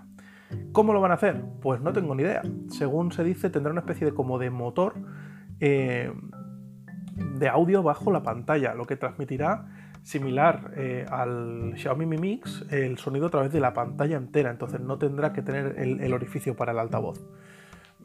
¿Cómo 0.71 0.91
lo 0.91 1.01
van 1.01 1.11
a 1.11 1.15
hacer? 1.15 1.39
Pues 1.61 1.81
no 1.81 1.93
tengo 1.93 2.15
ni 2.15 2.23
idea. 2.23 2.41
Según 2.69 3.11
se 3.11 3.23
dice, 3.23 3.51
tendrá 3.51 3.71
una 3.71 3.81
especie 3.81 4.05
de 4.05 4.13
como 4.15 4.39
de 4.39 4.49
motor 4.49 4.95
eh, 5.59 6.11
de 7.15 7.47
audio 7.47 7.83
bajo 7.83 8.11
la 8.11 8.23
pantalla, 8.23 8.73
lo 8.73 8.85
que 8.85 8.95
transmitirá 8.95 9.67
similar 10.01 10.71
eh, 10.75 11.05
al 11.11 11.73
Xiaomi 11.77 12.07
Mi 12.07 12.17
Mix 12.17 12.65
el 12.71 12.97
sonido 12.97 13.27
a 13.27 13.29
través 13.29 13.51
de 13.51 13.59
la 13.59 13.73
pantalla 13.73 14.17
entera, 14.17 14.49
entonces 14.49 14.79
no 14.79 14.97
tendrá 14.97 15.31
que 15.31 15.43
tener 15.43 15.75
el 15.77 16.13
orificio 16.13 16.55
para 16.55 16.71
el 16.71 16.79
altavoz. 16.79 17.23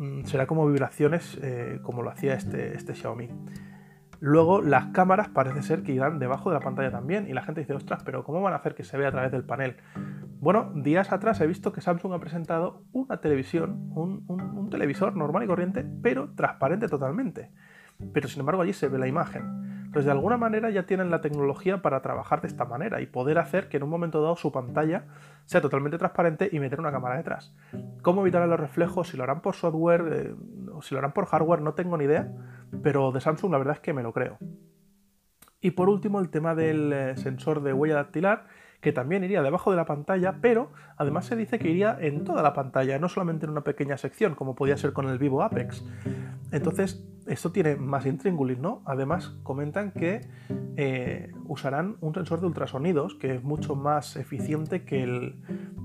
Mm, 0.00 0.24
será 0.24 0.46
como 0.46 0.66
vibraciones 0.66 1.38
eh, 1.42 1.78
como 1.82 2.02
lo 2.02 2.08
hacía 2.08 2.32
este, 2.32 2.74
este 2.74 2.94
Xiaomi. 2.94 3.28
Luego 4.18 4.62
las 4.62 4.86
cámaras 4.86 5.28
parece 5.28 5.62
ser 5.62 5.82
que 5.82 5.92
irán 5.92 6.18
debajo 6.18 6.48
de 6.48 6.54
la 6.54 6.60
pantalla 6.60 6.90
también 6.90 7.28
y 7.28 7.34
la 7.34 7.42
gente 7.42 7.60
dice, 7.60 7.74
ostras, 7.74 8.02
pero 8.02 8.24
¿cómo 8.24 8.40
van 8.40 8.54
a 8.54 8.56
hacer 8.56 8.74
que 8.74 8.82
se 8.82 8.96
vea 8.96 9.08
a 9.08 9.12
través 9.12 9.30
del 9.30 9.44
panel? 9.44 9.76
Bueno, 10.40 10.72
días 10.74 11.12
atrás 11.12 11.38
he 11.42 11.46
visto 11.46 11.70
que 11.72 11.82
Samsung 11.82 12.14
ha 12.14 12.18
presentado 12.18 12.82
una 12.92 13.18
televisión, 13.18 13.92
un, 13.94 14.24
un 14.26 14.70
televisor 14.70 15.14
normal 15.14 15.44
y 15.44 15.46
corriente, 15.46 15.84
pero 16.02 16.30
transparente 16.30 16.88
totalmente. 16.88 17.50
Pero 18.14 18.26
sin 18.26 18.40
embargo 18.40 18.62
allí 18.62 18.72
se 18.72 18.88
ve 18.88 18.98
la 18.98 19.06
imagen. 19.06 19.79
Entonces, 19.90 20.04
de 20.04 20.12
alguna 20.12 20.36
manera 20.36 20.70
ya 20.70 20.84
tienen 20.84 21.10
la 21.10 21.20
tecnología 21.20 21.82
para 21.82 22.00
trabajar 22.00 22.40
de 22.40 22.46
esta 22.46 22.64
manera 22.64 23.00
y 23.00 23.06
poder 23.06 23.38
hacer 23.38 23.68
que 23.68 23.78
en 23.78 23.82
un 23.82 23.90
momento 23.90 24.22
dado 24.22 24.36
su 24.36 24.52
pantalla 24.52 25.06
sea 25.46 25.60
totalmente 25.60 25.98
transparente 25.98 26.48
y 26.52 26.60
meter 26.60 26.78
una 26.78 26.92
cámara 26.92 27.16
detrás. 27.16 27.52
¿Cómo 28.00 28.20
evitar 28.20 28.46
los 28.46 28.60
reflejos? 28.60 29.08
Si 29.08 29.16
lo 29.16 29.24
harán 29.24 29.40
por 29.40 29.56
software 29.56 30.04
eh, 30.12 30.34
o 30.72 30.80
si 30.80 30.94
lo 30.94 31.00
harán 31.00 31.10
por 31.10 31.26
hardware, 31.26 31.60
no 31.60 31.74
tengo 31.74 31.98
ni 31.98 32.04
idea, 32.04 32.32
pero 32.84 33.10
de 33.10 33.20
Samsung 33.20 33.50
la 33.50 33.58
verdad 33.58 33.74
es 33.74 33.80
que 33.80 33.92
me 33.92 34.04
lo 34.04 34.12
creo. 34.12 34.38
Y 35.60 35.72
por 35.72 35.88
último, 35.88 36.20
el 36.20 36.30
tema 36.30 36.54
del 36.54 36.92
eh, 36.92 37.16
sensor 37.16 37.60
de 37.60 37.72
huella 37.72 37.96
dactilar 37.96 38.46
que 38.80 38.92
también 38.92 39.24
iría 39.24 39.42
debajo 39.42 39.70
de 39.70 39.76
la 39.76 39.84
pantalla, 39.84 40.36
pero 40.40 40.70
además 40.96 41.26
se 41.26 41.36
dice 41.36 41.58
que 41.58 41.68
iría 41.68 41.96
en 42.00 42.24
toda 42.24 42.42
la 42.42 42.54
pantalla, 42.54 42.98
no 42.98 43.08
solamente 43.08 43.44
en 43.44 43.50
una 43.52 43.62
pequeña 43.62 43.98
sección, 43.98 44.34
como 44.34 44.54
podía 44.54 44.76
ser 44.76 44.92
con 44.92 45.08
el 45.08 45.18
Vivo 45.18 45.42
Apex. 45.42 45.84
Entonces, 46.50 47.04
esto 47.30 47.52
tiene 47.52 47.76
más 47.76 48.06
intríngulis, 48.06 48.58
¿no? 48.58 48.82
Además, 48.84 49.36
comentan 49.44 49.92
que 49.92 50.20
eh, 50.76 51.32
usarán 51.46 51.96
un 52.00 52.12
sensor 52.12 52.40
de 52.40 52.46
ultrasonidos, 52.46 53.14
que 53.14 53.36
es 53.36 53.44
mucho 53.44 53.76
más 53.76 54.16
eficiente 54.16 54.84
que 54.84 55.04
el, 55.04 55.40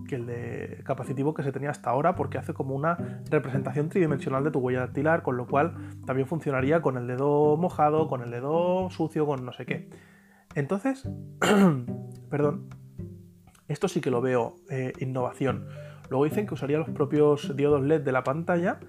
que 0.07 0.15
el 0.15 0.25
de 0.25 0.81
capacitivo 0.83 1.35
que 1.35 1.43
se 1.43 1.51
tenía 1.51 1.69
hasta 1.69 1.91
ahora, 1.91 2.15
porque 2.15 2.39
hace 2.39 2.55
como 2.55 2.73
una 2.73 3.21
representación 3.29 3.89
tridimensional 3.89 4.43
de 4.43 4.49
tu 4.49 4.57
huella 4.57 4.79
dactilar, 4.79 5.21
con 5.21 5.37
lo 5.37 5.45
cual 5.45 5.75
también 6.07 6.27
funcionaría 6.27 6.81
con 6.81 6.97
el 6.97 7.05
dedo 7.05 7.57
mojado, 7.57 8.07
con 8.07 8.23
el 8.23 8.31
dedo 8.31 8.89
sucio, 8.89 9.27
con 9.27 9.45
no 9.45 9.53
sé 9.53 9.67
qué. 9.67 9.89
Entonces, 10.55 11.07
perdón, 12.31 12.69
esto 13.67 13.87
sí 13.87 14.01
que 14.01 14.09
lo 14.09 14.19
veo 14.19 14.55
eh, 14.71 14.93
innovación. 14.99 15.67
Luego 16.09 16.25
dicen 16.25 16.47
que 16.47 16.55
usaría 16.55 16.79
los 16.79 16.89
propios 16.89 17.55
diodos 17.55 17.83
LED 17.83 18.01
de 18.01 18.11
la 18.11 18.23
pantalla 18.23 18.79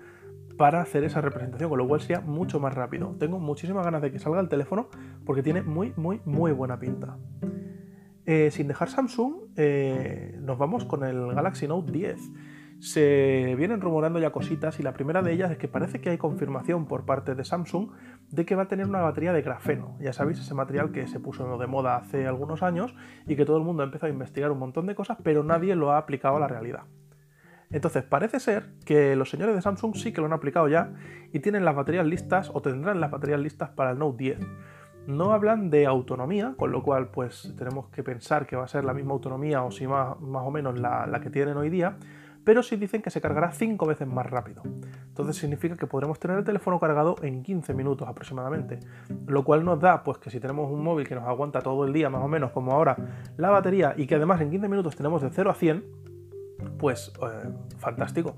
para 0.57 0.81
hacer 0.81 1.05
esa 1.05 1.21
representación, 1.21 1.69
con 1.69 1.79
lo 1.79 1.87
cual 1.87 2.01
sería 2.01 2.21
mucho 2.21 2.61
más 2.61 2.75
rápido. 2.75 3.15
Tengo 3.19 3.39
muchísimas 3.39 3.85
ganas 3.85 4.03
de 4.03 4.13
que 4.13 4.19
salga 4.19 4.41
el 4.41 4.49
teléfono 4.49 4.89
porque 5.25 5.43
tiene 5.43 5.63
muy, 5.63 5.93
muy, 5.97 6.21
muy 6.25 6.53
buena 6.53 6.79
pinta. 6.79 7.19
Eh, 8.25 8.51
sin 8.51 8.67
dejar 8.69 8.89
Samsung, 8.89 9.51
eh, 9.57 10.37
nos 10.41 10.59
vamos 10.59 10.85
con 10.85 11.05
el 11.05 11.35
Galaxy 11.35 11.69
Note 11.69 11.93
10 11.93 12.19
se 12.79 13.55
vienen 13.57 13.81
rumorando 13.81 14.19
ya 14.19 14.31
cositas 14.31 14.79
y 14.79 14.83
la 14.83 14.93
primera 14.93 15.23
de 15.23 15.33
ellas 15.33 15.51
es 15.51 15.59
que 15.59 15.69
parece 15.69 16.01
que 16.01 16.11
hay 16.11 16.19
confirmación 16.19 16.87
por 16.87 17.07
parte 17.07 17.35
de 17.35 17.45
Samsung 17.45 17.91
de 18.31 18.45
que 18.45 18.55
va 18.55 18.65
a 18.65 18.69
tener 18.69 18.87
una 18.87 19.01
batería 19.01 19.33
de 19.33 19.43
grafeno. 19.43 19.97
Ya 20.01 20.13
sabéis, 20.13 20.39
ese 20.41 20.55
material 20.55 20.93
que 20.93 21.07
se 21.07 21.19
puso 21.19 21.59
de 21.59 21.67
moda 21.67 21.97
hace 21.97 22.27
algunos 22.27 22.63
años 22.63 22.95
y 23.27 23.37
que 23.37 23.45
todo 23.45 23.57
el 23.57 23.65
mundo 23.65 23.83
ha 23.83 23.87
empezado 23.87 24.11
a 24.11 24.15
investigar 24.15 24.51
un 24.51 24.59
montón 24.59 24.87
de 24.87 24.95
cosas, 24.95 25.17
pero 25.23 25.43
nadie 25.43 25.75
lo 25.75 25.93
ha 25.93 25.99
aplicado 25.99 26.37
a 26.37 26.41
la 26.41 26.49
realidad. 26.49 26.83
Entonces, 27.71 28.05
parece 28.05 28.41
ser 28.41 28.71
que 28.85 29.17
los 29.17 29.31
señores 29.31 29.55
de 29.55 29.63
Samsung 29.63 29.95
sí 29.97 30.13
que 30.13 30.21
lo 30.21 30.27
han 30.27 30.33
aplicado 30.33 30.69
ya 30.69 30.93
y 31.33 31.41
tienen 31.41 31.65
las 31.65 31.75
baterías 31.75 32.07
listas 32.07 32.51
o 32.53 32.63
tendrán 32.63 33.01
las 33.01 33.11
baterías 33.11 33.41
listas 33.41 33.71
para 33.71 33.91
el 33.91 33.99
Note 33.99 34.17
10. 34.19 34.39
No 35.07 35.33
hablan 35.33 35.71
de 35.71 35.87
autonomía, 35.87 36.55
con 36.57 36.73
lo 36.73 36.83
cual 36.83 37.09
pues 37.11 37.55
tenemos 37.57 37.89
que 37.91 38.03
pensar 38.03 38.47
que 38.47 38.57
va 38.57 38.65
a 38.65 38.69
ser 38.69 38.85
la 38.85 38.93
misma 38.93 39.13
autonomía 39.13 39.63
o 39.63 39.71
si 39.71 39.87
más, 39.87 40.19
más 40.21 40.43
o 40.45 40.51
menos 40.51 40.79
la, 40.79 41.21
que 41.23 41.31
tienen 41.31 41.57
hoy 41.57 41.71
día, 41.71 41.97
pero 42.45 42.63
sí 42.63 42.77
dicen 42.77 43.03
que 43.03 43.11
se 43.11 43.21
cargará 43.21 43.53
5 43.53 43.87
veces 43.87 44.07
más 44.07 44.27
rápido. 44.27 44.63
Entonces 45.09 45.37
significa 45.37 45.77
que 45.77 45.87
podremos 45.87 46.19
tener 46.19 46.39
el 46.39 46.45
teléfono 46.45 46.81
cargado 46.81 47.17
en 47.23 47.43
15 47.43 47.75
minutos 47.75 48.09
aproximadamente, 48.09 48.81
lo 49.27 49.45
cual 49.45 49.65
nos 49.65 49.81
da 49.81 50.03
pues 50.03 50.19
que 50.19 50.31
si 50.31 50.41
tenemos 50.41 50.71
un 50.71 50.83
móvil 50.83 51.07
que 51.07 51.15
nos 51.15 51.25
aguanta 51.25 51.61
todo 51.61 51.85
el 51.85 51.93
día 51.93 52.11
más 52.11 52.23
o 52.23 52.29
menos 52.29 52.51
como 52.51 52.73
ahora 52.73 52.97
la 53.37 53.51
batería 53.51 53.95
y 53.97 54.07
que 54.07 54.17
además 54.17 54.41
en 54.41 54.51
15 54.51 54.69
minutos 54.69 54.97
tenemos 54.97 55.23
de 55.23 55.31
0 55.31 55.51
a 55.51 55.55
100, 55.55 56.06
pues 56.79 57.13
eh, 57.23 57.49
fantástico. 57.79 58.37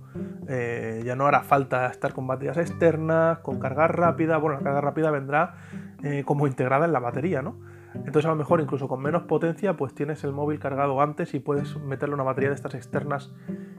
Eh, 0.49 1.03
ya 1.05 1.17
no 1.17 1.27
hará 1.27 1.43
falta 1.43 1.87
estar 1.89 2.13
con 2.13 2.27
baterías 2.27 2.57
externas, 2.59 3.39
con 3.39 3.59
carga 3.59 3.89
rápida. 3.89 4.39
Bueno, 4.39 4.59
la 4.59 4.65
carga 4.65 4.81
rápida 4.81 5.11
vendrá 5.11 5.55
eh, 6.03 6.23
como 6.25 6.47
integrada 6.47 6.87
en 6.87 6.93
la 6.93 7.01
batería, 7.01 7.43
¿no? 7.43 7.57
Entonces 7.95 8.27
a 8.27 8.29
lo 8.29 8.37
mejor 8.37 8.61
incluso 8.61 8.87
con 8.87 9.03
menos 9.03 9.23
potencia 9.23 9.77
pues 9.77 9.95
tienes 9.95 10.23
el 10.23 10.33
móvil 10.33 10.61
cargado 10.61 11.01
antes 11.01 11.35
y 11.35 11.41
puedes 11.41 11.77
meterle 11.79 12.15
una 12.15 12.23
batería 12.23 12.51
de 12.51 12.55
estas 12.55 12.75
externas 12.75 13.33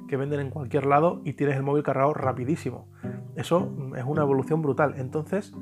que 0.08 0.18
venden 0.18 0.39
en 0.39 0.50
cualquier 0.50 0.88
lado 0.88 1.22
y 1.24 1.34
tienes 1.34 1.56
el 1.56 1.63
móvil 1.63 1.84
cargado 1.84 2.13
rapidísimo. 2.13 2.88
Eso 3.36 3.62
mm, 3.70 3.96
es 3.96 4.04
una 4.04 4.24
evolución 4.24 4.62
brutal. 4.62 4.96
Entonces, 4.98 5.54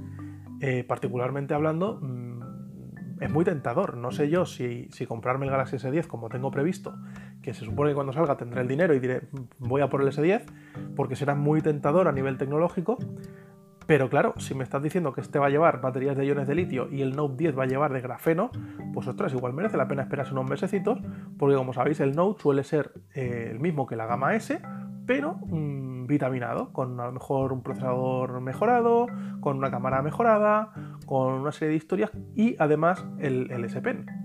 particularmente 0.87 1.53
hablando, 1.53 1.99
mm, 2.01 2.27
es 3.19 3.31
muy 3.31 3.43
tentador. 3.43 3.97
No 3.97 4.11
sé 4.11 4.29
yo 4.29 4.45
si, 4.45 4.89
comprarme 5.07 5.45
el 5.45 5.51
Galaxy 5.51 5.77
S10 5.77 6.07
como 6.07 6.29
tengo 6.29 6.51
previsto, 6.51 6.95
que 7.47 7.53
se 7.53 7.63
supone 7.63 7.91
que 7.91 7.95
cuando 7.95 8.11
salga 8.11 8.35
tendré 8.35 8.59
el 8.59 8.67
dinero 8.67 8.93
y 8.93 8.99
diré 8.99 9.21
voy 9.57 9.79
a 9.79 9.87
por 9.87 10.01
el 10.01 10.09
S10, 10.09 10.43
porque 10.97 11.15
será 11.15 11.33
muy 11.33 11.61
tentador 11.61 12.09
a 12.09 12.11
nivel 12.11 12.37
tecnológico. 12.37 12.97
Pero 13.85 14.09
claro, 14.09 14.33
si 14.35 14.53
me 14.53 14.65
estás 14.65 14.83
diciendo 14.83 15.13
que 15.13 15.21
este 15.21 15.39
va 15.39 15.45
a 15.45 15.49
llevar 15.49 15.79
baterías 15.79 16.17
de 16.17 16.25
iones 16.25 16.45
de 16.45 16.55
litio 16.55 16.89
y 16.91 17.01
el 17.03 17.15
Note 17.15 17.35
10 17.37 17.57
va 17.57 17.63
a 17.63 17.67
llevar 17.67 17.93
de 17.93 18.01
grafeno, 18.01 18.51
pues 18.93 19.07
ostras, 19.07 19.33
igual 19.33 19.53
merece 19.53 19.77
la 19.77 19.87
pena 19.87 20.01
esperarse 20.01 20.33
unos 20.33 20.49
mesecitos, 20.49 20.99
porque 21.39 21.55
como 21.55 21.71
sabéis, 21.71 22.01
el 22.01 22.17
Note 22.17 22.41
suele 22.41 22.65
ser 22.65 22.91
eh, 23.13 23.47
el 23.49 23.61
mismo 23.61 23.87
que 23.87 23.95
la 23.95 24.07
gama 24.07 24.35
S, 24.35 24.59
pero 25.05 25.35
mm, 25.35 26.05
vitaminado, 26.05 26.73
con 26.73 26.99
a 26.99 27.05
lo 27.05 27.13
mejor 27.13 27.53
un 27.53 27.63
procesador 27.63 28.41
mejorado, 28.41 29.07
con 29.39 29.55
una 29.55 29.71
cámara 29.71 30.01
mejorada, 30.01 30.73
con 31.05 31.31
una 31.31 31.53
serie 31.53 31.69
de 31.69 31.77
historias 31.77 32.11
y 32.35 32.57
además 32.59 33.05
el, 33.19 33.49
el 33.51 33.63
S 33.63 33.79
Pen. 33.79 34.16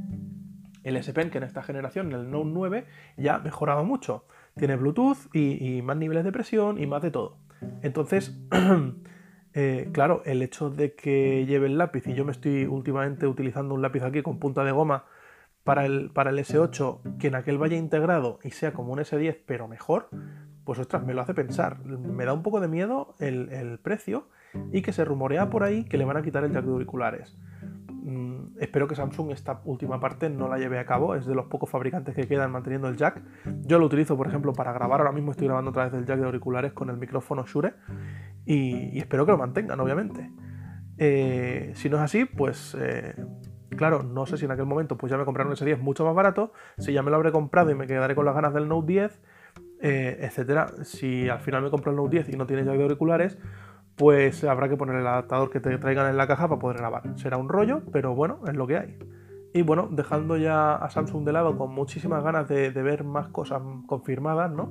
El 0.85 0.97
S 0.97 1.13
Pen 1.13 1.31
que 1.31 1.39
en 1.39 1.45
esta 1.45 1.63
generación, 1.63 2.09
en 2.09 2.21
el 2.21 2.31
Note 2.31 2.51
9, 2.53 2.87
ya 3.17 3.37
ha 3.37 3.39
mejorado 3.39 3.85
mucho. 3.85 4.25
Tiene 4.57 4.77
Bluetooth 4.77 5.35
y, 5.35 5.81
más 5.83 5.97
niveles 5.97 6.25
de 6.25 6.33
presión 6.33 6.79
y 6.81 6.87
más 6.87 7.03
de 7.03 7.11
todo. 7.11 7.39
Entonces, 7.83 8.39
eh, 9.55 9.89
claro, 9.93 10.23
el 10.25 10.43
hecho 10.43 10.71
de 10.71 10.95
que 10.95 11.47
lleve 11.47 11.67
el 11.67 11.79
lápiz 11.79 12.07
y 12.07 12.15
yo 12.15 12.25
me 12.25 12.33
estoy 12.33 12.67
últimamente 12.67 13.27
utilizando 13.27 13.75
un 13.75 13.83
lápiz 13.83 14.03
aquí 14.03 14.23
con 14.23 14.39
punta 14.39 14.65
de 14.65 14.73
goma 14.73 15.05
para 15.65 15.87
el, 15.87 16.11
para 16.11 16.31
el 16.31 16.39
S8, 16.39 17.19
que 17.19 17.29
en 17.29 17.37
aquel 17.37 17.59
vaya 17.59 17.77
integrado 17.77 18.39
y 18.43 18.51
sea 18.51 18.73
como 18.73 18.93
un 18.93 18.99
S10 18.99 19.39
pero 19.47 19.69
mejor, 19.69 20.09
pues 20.65 20.79
ostras, 20.79 21.05
me 21.05 21.15
lo 21.15 21.23
hace 21.23 21.35
pensar. 21.35 21.85
Me 21.85 22.25
da 22.25 22.33
un 22.33 22.43
poco 22.43 22.61
de 22.61 22.69
miedo 22.69 23.15
el, 23.19 23.79
precio 23.83 24.29
y 24.73 24.83
que 24.83 24.93
se 24.93 25.05
rumorea 25.05 25.51
por 25.51 25.65
ahí 25.65 25.85
que 25.85 25.99
le 25.99 26.05
van 26.05 26.17
a 26.17 26.23
quitar 26.23 26.45
el 26.45 26.53
jack 26.53 26.65
de 26.65 26.73
auriculares. 26.73 27.37
Mm, 28.03 28.59
espero 28.59 28.89
que 28.89 28.97
Samsung 28.97 29.31
esta 29.31 29.61
última 29.65 30.01
parte 30.01 30.29
no 30.29 30.49
la 30.49 30.59
lleve 30.59 30.79
a 30.81 30.85
cabo, 30.85 31.15
es 31.15 31.25
de 31.25 31.37
los 31.37 31.47
pocos 31.47 31.71
fabricantes 31.71 32.15
que 32.17 32.27
quedan 32.27 32.51
manteniendo 32.51 32.89
el 32.89 32.97
jack. 32.97 33.23
Yo 33.63 33.79
lo 33.79 33.87
utilizo, 33.87 34.17
por 34.17 34.27
ejemplo, 34.27 34.53
para 34.53 34.73
grabar, 34.73 35.01
ahora 35.01 35.13
mismo 35.13 35.31
estoy 35.31 35.47
grabando 35.47 35.71
a 35.71 35.73
través 35.73 35.93
del 35.93 36.05
jack 36.05 36.19
de 36.19 36.27
auriculares 36.27 36.73
con 36.73 36.91
el 36.91 36.97
micrófono 36.97 37.45
Shure 37.47 37.75
y, 38.45 38.99
espero 38.99 39.25
que 39.25 39.33
lo 39.33 39.39
mantengan, 39.39 39.79
obviamente. 39.79 40.33
Eh, 40.99 41.73
si 41.75 41.89
no 41.89 41.97
es 41.97 42.03
así, 42.03 42.25
pues 42.25 42.77
eh, 42.79 43.15
claro, 43.77 44.03
no 44.03 44.27
sé 44.27 44.37
si 44.37 44.47
en 44.47 44.51
aquel 44.51 44.67
momento 44.67 44.97
pues 44.97 45.11
ya 45.11 45.17
me 45.17 45.25
compraré 45.25 45.49
un 45.49 45.57
S10 45.57 45.79
mucho 45.79 46.05
más 46.05 46.15
barato, 46.15 46.53
si 46.79 46.93
ya 46.93 47.03
me 47.03 47.11
lo 47.11 47.17
habré 47.17 47.31
comprado 47.31 47.71
y 47.71 47.75
me 47.75 47.87
quedaré 47.87 48.15
con 48.17 48.25
las 48.25 48.35
ganas 48.35 48.53
del 48.53 48.69
Note 48.69 48.93
10, 48.93 49.23
eh, 49.81 50.19
etcétera. 50.21 50.73
Si 50.83 51.29
al 51.29 51.41
final 51.41 51.63
me 51.63 51.71
compro 51.71 51.93
el 51.93 51.97
Note 51.97 52.17
10 52.17 52.31
y 52.31 52.37
no 52.37 52.47
tiene 52.47 52.65
jack 52.65 52.77
de 52.77 52.83
auriculares, 52.83 53.39
pues 54.03 54.43
habrá 54.43 54.69
que 54.69 54.77
poner 54.77 54.97
el 54.97 55.07
adaptador 55.07 55.49
que 55.49 55.61
te 55.61 55.79
traigan 55.79 56.11
en 56.11 56.17
la 56.17 56.27
caja 56.27 56.49
para 56.49 56.61
poder 56.61 56.79
grabar. 56.79 57.05
Será 57.15 57.37
un 57.37 57.49
rollo, 57.49 57.83
pero 57.93 58.17
bueno, 58.17 58.41
es 58.49 58.57
lo 58.57 58.67
que 58.67 58.77
hay. 58.77 58.99
Y 59.55 59.63
bueno, 59.63 59.89
dejando 59.93 60.37
ya 60.37 60.75
a 60.75 60.91
Samsung 60.91 61.25
de 61.25 61.33
lado 61.33 61.57
con 61.57 61.73
muchísimas 61.73 62.25
ganas 62.25 62.49
de, 62.49 62.71
ver 62.71 63.05
más 63.05 63.29
cosas 63.29 63.63
confirmadas, 63.87 64.51
¿no? 64.51 64.71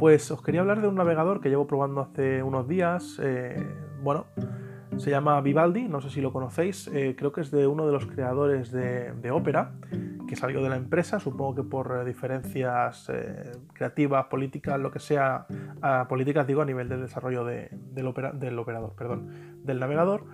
Pues 0.00 0.30
os 0.30 0.40
quería 0.40 0.62
hablar 0.62 0.80
de 0.80 0.88
un 0.88 0.94
navegador 0.94 1.42
que 1.42 1.50
llevo 1.50 1.66
probando 1.66 2.00
hace 2.00 2.42
unos 2.42 2.66
días. 2.66 3.20
Eh, 3.22 3.62
bueno, 4.02 4.24
se 4.96 5.10
llama 5.10 5.38
Vivaldi, 5.42 5.86
no 5.86 6.00
sé 6.00 6.08
si 6.08 6.22
lo 6.22 6.32
conocéis, 6.32 6.88
eh, 6.94 7.14
creo 7.14 7.32
que 7.32 7.42
es 7.42 7.50
de 7.50 7.66
uno 7.66 7.84
de 7.84 7.92
los 7.92 8.06
creadores 8.06 8.72
de, 8.72 9.12
de 9.12 9.30
Opera 9.32 9.72
que 10.26 10.36
salió 10.36 10.62
de 10.62 10.68
la 10.68 10.76
empresa, 10.76 11.20
supongo 11.20 11.54
que 11.54 11.62
por 11.62 11.98
eh, 12.00 12.04
diferencias 12.04 13.08
eh, 13.08 13.52
creativas, 13.72 14.26
políticas, 14.26 14.78
lo 14.78 14.90
que 14.90 14.98
sea, 14.98 15.46
políticas 16.08 16.46
digo 16.46 16.62
a 16.62 16.64
nivel 16.64 16.88
del 16.88 17.00
desarrollo 17.00 17.44
del, 17.44 18.06
operador, 18.06 18.94
perdón, 18.96 19.62
del 19.64 19.80
navegador. 19.80 20.24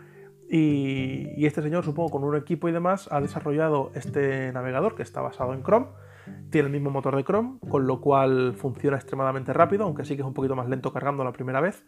Y, 0.48 1.46
este 1.46 1.62
señor, 1.62 1.84
supongo, 1.84 2.10
con 2.10 2.24
un 2.24 2.36
equipo 2.36 2.68
y 2.68 2.72
demás, 2.72 3.08
ha 3.10 3.20
desarrollado 3.20 3.90
este 3.94 4.52
navegador 4.52 4.94
que 4.94 5.02
está 5.02 5.20
basado 5.20 5.54
en 5.54 5.62
Chrome. 5.62 5.86
Tiene 6.50 6.66
el 6.66 6.72
mismo 6.72 6.90
motor 6.90 7.16
de 7.16 7.24
Chrome, 7.24 7.58
con 7.68 7.86
lo 7.86 8.00
cual 8.00 8.54
funciona 8.54 8.96
extremadamente 8.96 9.52
rápido, 9.52 9.84
aunque 9.84 10.04
sí 10.04 10.14
que 10.14 10.22
es 10.22 10.26
un 10.26 10.34
poquito 10.34 10.54
más 10.54 10.68
lento 10.68 10.92
cargando 10.92 11.24
la 11.24 11.32
primera 11.32 11.60
vez, 11.60 11.84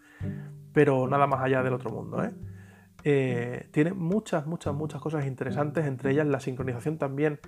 pero 0.73 1.07
nada 1.07 1.27
más 1.27 1.43
allá 1.43 1.63
del 1.63 1.75
otro 1.75 1.91
mundo. 1.91 2.25
¿eh? 2.25 2.33
Eh, 3.07 3.67
tiene 3.71 3.93
muchas, 3.93 4.47
muchas, 4.47 4.75
muchas 4.75 5.01
cosas 5.01 5.27
interesantes, 5.27 5.85
entre 5.85 6.13
ellas 6.13 6.27
la 6.27 6.41
sincronización 6.41 6.97
también 6.97 7.39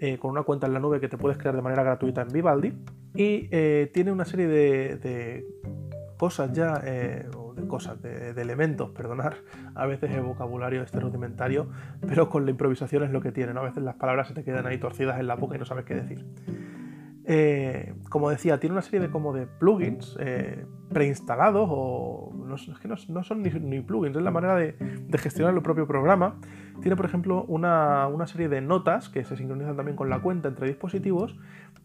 eh, 0.00 0.18
con 0.18 0.32
una 0.32 0.42
cuenta 0.42 0.66
en 0.66 0.74
la 0.74 0.80
nube 0.80 1.00
que 1.00 1.08
te 1.08 1.16
puedes 1.16 1.38
crear 1.38 1.54
de 1.54 1.62
manera 1.62 1.84
gratuita 1.84 2.22
en 2.22 2.28
Vivaldi. 2.28 2.72
Y 3.14 3.48
eh, 3.52 3.90
tiene 3.94 4.10
una 4.10 4.24
serie 4.24 4.48
de, 4.48 5.46
cosas 6.18 6.52
ya, 6.52 6.80
de 6.80 7.28
cosas, 7.68 8.02
de, 8.02 8.30
elementos, 8.30 8.90
perdonar, 8.90 9.36
a 9.76 9.86
veces 9.86 10.10
el 10.10 10.22
vocabulario 10.22 10.82
este 10.82 10.98
rudimentario, 10.98 11.68
pero 12.06 12.28
con 12.28 12.44
la 12.44 12.50
improvisación 12.50 13.04
es 13.04 13.10
lo 13.10 13.20
que 13.20 13.30
tiene, 13.30 13.56
a 13.56 13.62
veces 13.62 13.84
las 13.84 13.94
palabras 13.94 14.26
se 14.28 14.34
te 14.34 14.42
quedan 14.42 14.66
ahí 14.66 14.78
torcidas 14.78 15.20
en 15.20 15.28
la 15.28 15.36
boca 15.36 15.54
y 15.54 15.58
no 15.60 15.64
sabes 15.64 15.84
qué 15.84 15.94
decir. 15.94 16.24
Como 18.10 18.30
decía, 18.30 18.60
tiene 18.60 18.74
una 18.74 18.82
serie 18.82 19.00
de 19.00 19.10
como 19.10 19.32
de 19.32 19.46
plugins 19.46 20.16
preinstalados 20.94 21.68
o 21.70 22.32
no, 22.34 22.54
es 22.54 22.78
que 22.78 22.88
no, 22.88 23.22
son 23.24 23.42
ni, 23.42 23.80
plugins, 23.80 24.16
es 24.16 24.22
la 24.22 24.30
manera 24.30 24.56
de, 24.56 24.76
gestionar 25.18 25.54
el 25.54 25.62
propio 25.62 25.86
programa. 25.86 26.36
Tiene, 26.80 26.96
por 26.96 27.04
ejemplo, 27.04 27.44
una, 27.44 28.08
serie 28.26 28.48
de 28.48 28.60
notas 28.60 29.10
que 29.10 29.24
se 29.24 29.36
sincronizan 29.36 29.76
también 29.76 29.96
con 29.96 30.08
la 30.08 30.20
cuenta 30.20 30.48
entre 30.48 30.66
dispositivos 30.66 31.36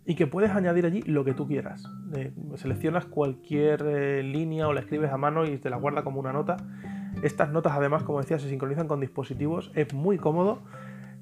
y 0.05 0.15
que 0.15 0.27
puedes 0.27 0.51
añadir 0.51 0.85
allí 0.85 1.01
lo 1.01 1.25
que 1.25 1.33
tú 1.33 1.47
quieras. 1.47 1.83
Eh, 2.15 2.31
seleccionas 2.55 3.05
cualquier 3.05 3.83
eh, 3.85 4.23
línea 4.23 4.67
o 4.67 4.73
la 4.73 4.79
escribes 4.79 5.11
a 5.11 5.17
mano 5.17 5.45
y 5.45 5.57
te 5.57 5.69
la 5.69 5.77
guarda 5.77 6.03
como 6.03 6.19
una 6.19 6.31
nota. 6.31 6.57
Estas 7.21 7.51
notas, 7.51 7.73
además, 7.75 8.03
como 8.03 8.19
decía, 8.19 8.39
se 8.39 8.47
sincronizan 8.47 8.87
con 8.87 8.99
dispositivos, 9.01 9.71
es 9.75 9.93
muy 9.93 10.17
cómodo 10.17 10.61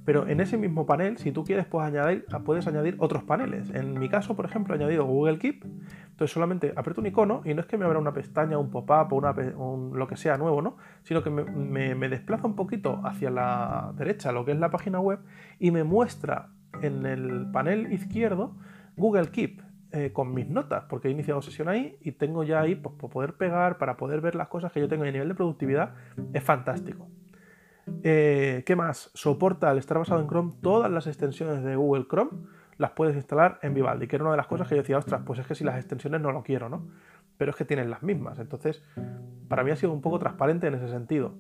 pero 0.08 0.26
en 0.26 0.40
ese 0.40 0.56
mismo 0.56 0.86
panel, 0.86 1.18
si 1.18 1.34
tú 1.34 1.44
quieres, 1.44 1.66
puedes 1.66 1.90
añadir, 1.90 2.26
puedes 2.46 2.66
añadir 2.66 2.96
otros 3.00 3.24
paneles. 3.24 3.70
En 3.72 4.00
mi 4.00 4.08
caso, 4.08 4.38
por 4.38 4.46
ejemplo, 4.46 4.74
he 4.74 4.78
añadido 4.78 5.04
Google 5.04 5.38
Keep. 5.38 5.66
Entonces 5.66 6.32
solamente 6.32 6.72
aprieto 6.78 7.02
un 7.02 7.08
icono 7.08 7.42
y 7.44 7.54
no 7.54 7.60
es 7.60 7.68
que 7.68 7.76
me 7.76 7.84
abra 7.84 8.00
una 8.00 8.14
pestaña, 8.14 8.58
un 8.58 8.70
pop-up 8.72 9.12
o 9.12 9.92
lo 9.94 10.08
que 10.08 10.16
sea 10.16 10.38
nuevo, 10.38 10.62
¿no? 10.62 10.78
Sino 11.04 11.24
que 11.24 11.30
me, 11.30 12.08
desplaza 12.08 12.48
un 12.48 12.56
poquito 12.56 13.02
hacia 13.04 13.30
la 13.30 13.92
derecha, 13.98 14.32
lo 14.32 14.46
que 14.46 14.54
es 14.54 14.58
la 14.58 14.72
página 14.72 15.02
web, 15.02 15.20
y 15.60 15.72
me 15.72 15.84
muestra 15.84 16.52
en 16.82 17.06
el 17.06 17.52
panel 17.52 17.92
izquierdo 17.92 18.56
Google 18.96 19.28
Keep. 19.32 19.62
Eh, 19.92 20.12
con 20.14 20.34
mis 20.34 20.50
notas, 20.50 20.84
porque 20.90 21.08
he 21.08 21.12
iniciado 21.12 21.42
sesión 21.42 21.70
ahí 21.70 21.98
y 22.02 22.12
tengo 22.12 22.44
ya 22.44 22.60
ahí 22.60 22.76
pues, 22.76 22.96
por 22.96 23.10
poder 23.10 23.36
pegar, 23.36 23.78
para 23.78 23.96
poder 23.96 24.20
ver 24.20 24.36
las 24.36 24.50
cosas 24.50 24.72
que 24.74 24.82
yo 24.82 24.88
tengo 24.90 25.06
y 25.06 25.10
a 25.10 25.12
nivel 25.14 25.30
de 25.30 25.36
productividad, 25.36 25.96
es 26.34 26.44
fantástico. 26.44 27.10
Eh, 28.04 28.64
¿Qué 28.66 28.76
más? 28.76 29.12
Soporta, 29.14 29.70
al 29.70 29.78
estar 29.78 29.98
basado 29.98 30.22
en 30.22 30.28
Chrome, 30.28 30.54
todas 30.62 30.92
las 30.92 31.08
extensiones 31.08 31.64
de 31.64 31.76
Google 31.76 32.06
Chrome 32.10 32.32
las 32.78 32.92
puedes 32.92 33.16
instalar 33.16 33.60
en 33.64 33.74
Vivaldi, 33.74 34.08
que 34.08 34.18
era 34.18 34.24
una 34.24 34.32
de 34.32 34.38
las 34.38 34.48
cosas 34.48 34.68
que 34.68 34.76
yo 34.76 34.82
decía, 34.82 34.98
ostras, 34.98 35.22
pues 35.26 35.40
es 35.40 35.48
que 35.48 35.56
si 35.56 35.64
las 35.64 35.78
extensiones 35.78 36.22
no 36.22 36.32
lo 36.32 36.44
quiero, 36.44 36.70
¿no? 36.70 36.88
Pero 37.38 37.52
es 37.52 37.58
que 37.58 37.66
tienen 37.66 37.90
las 37.90 38.04
mismas. 38.04 38.40
Entonces, 38.40 38.84
para 39.48 39.64
mí 39.64 39.72
ha 39.72 39.76
sido 39.76 39.92
un 39.92 40.02
poco 40.02 40.20
transparente 40.20 40.68
en 40.68 40.76
ese 40.76 40.88
sentido. 40.88 41.34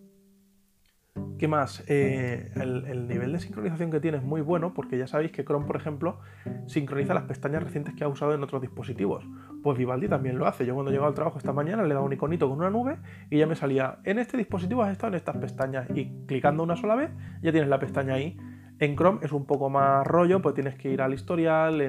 ¿Qué 1.37 1.47
más? 1.47 1.83
Eh, 1.87 2.51
el, 2.55 3.07
nivel 3.07 3.31
de 3.31 3.39
sincronización 3.39 3.91
que 3.91 3.99
tiene 3.99 4.17
es 4.17 4.23
muy 4.23 4.41
bueno 4.41 4.73
porque 4.73 4.97
ya 4.97 5.07
sabéis 5.07 5.31
que 5.31 5.45
Chrome, 5.45 5.67
por 5.67 5.75
ejemplo, 5.75 6.19
sincroniza 6.65 7.13
las 7.13 7.23
pestañas 7.23 7.63
recientes 7.63 7.93
que 7.93 8.03
ha 8.03 8.07
usado 8.07 8.33
en 8.33 8.43
otros 8.43 8.61
dispositivos. 8.61 9.25
Pues 9.61 9.77
Vivaldi 9.77 10.07
también 10.07 10.37
lo 10.39 10.47
hace. 10.47 10.65
Yo 10.65 10.73
cuando 10.73 10.91
llego 10.91 11.05
al 11.05 11.13
trabajo 11.13 11.37
esta 11.37 11.53
mañana 11.53 11.83
le 11.83 11.93
dado 11.93 12.05
un 12.05 12.13
iconito 12.13 12.49
con 12.49 12.57
una 12.57 12.69
nube 12.69 12.97
y 13.29 13.37
ya 13.37 13.45
me 13.45 13.55
salía, 13.55 13.99
en 14.03 14.19
este 14.19 14.37
dispositivo 14.37 14.83
has 14.83 14.91
estado 14.91 15.13
en 15.13 15.17
estas 15.17 15.37
pestañas 15.37 15.87
y 15.93 16.25
clicando 16.25 16.63
una 16.63 16.75
sola 16.75 16.95
vez 16.95 17.11
ya 17.41 17.51
tienes 17.51 17.69
la 17.69 17.79
pestaña 17.79 18.15
ahí 18.15 18.37
en 18.79 18.95
Chrome 18.95 19.19
es 19.23 19.31
un 19.31 19.45
poco 19.45 19.69
más 19.69 20.05
rollo, 20.05 20.41
pues 20.41 20.53
tienes 20.53 20.75
que 20.75 20.91
ir 20.91 21.01
al 21.01 21.13
historial, 21.13 21.81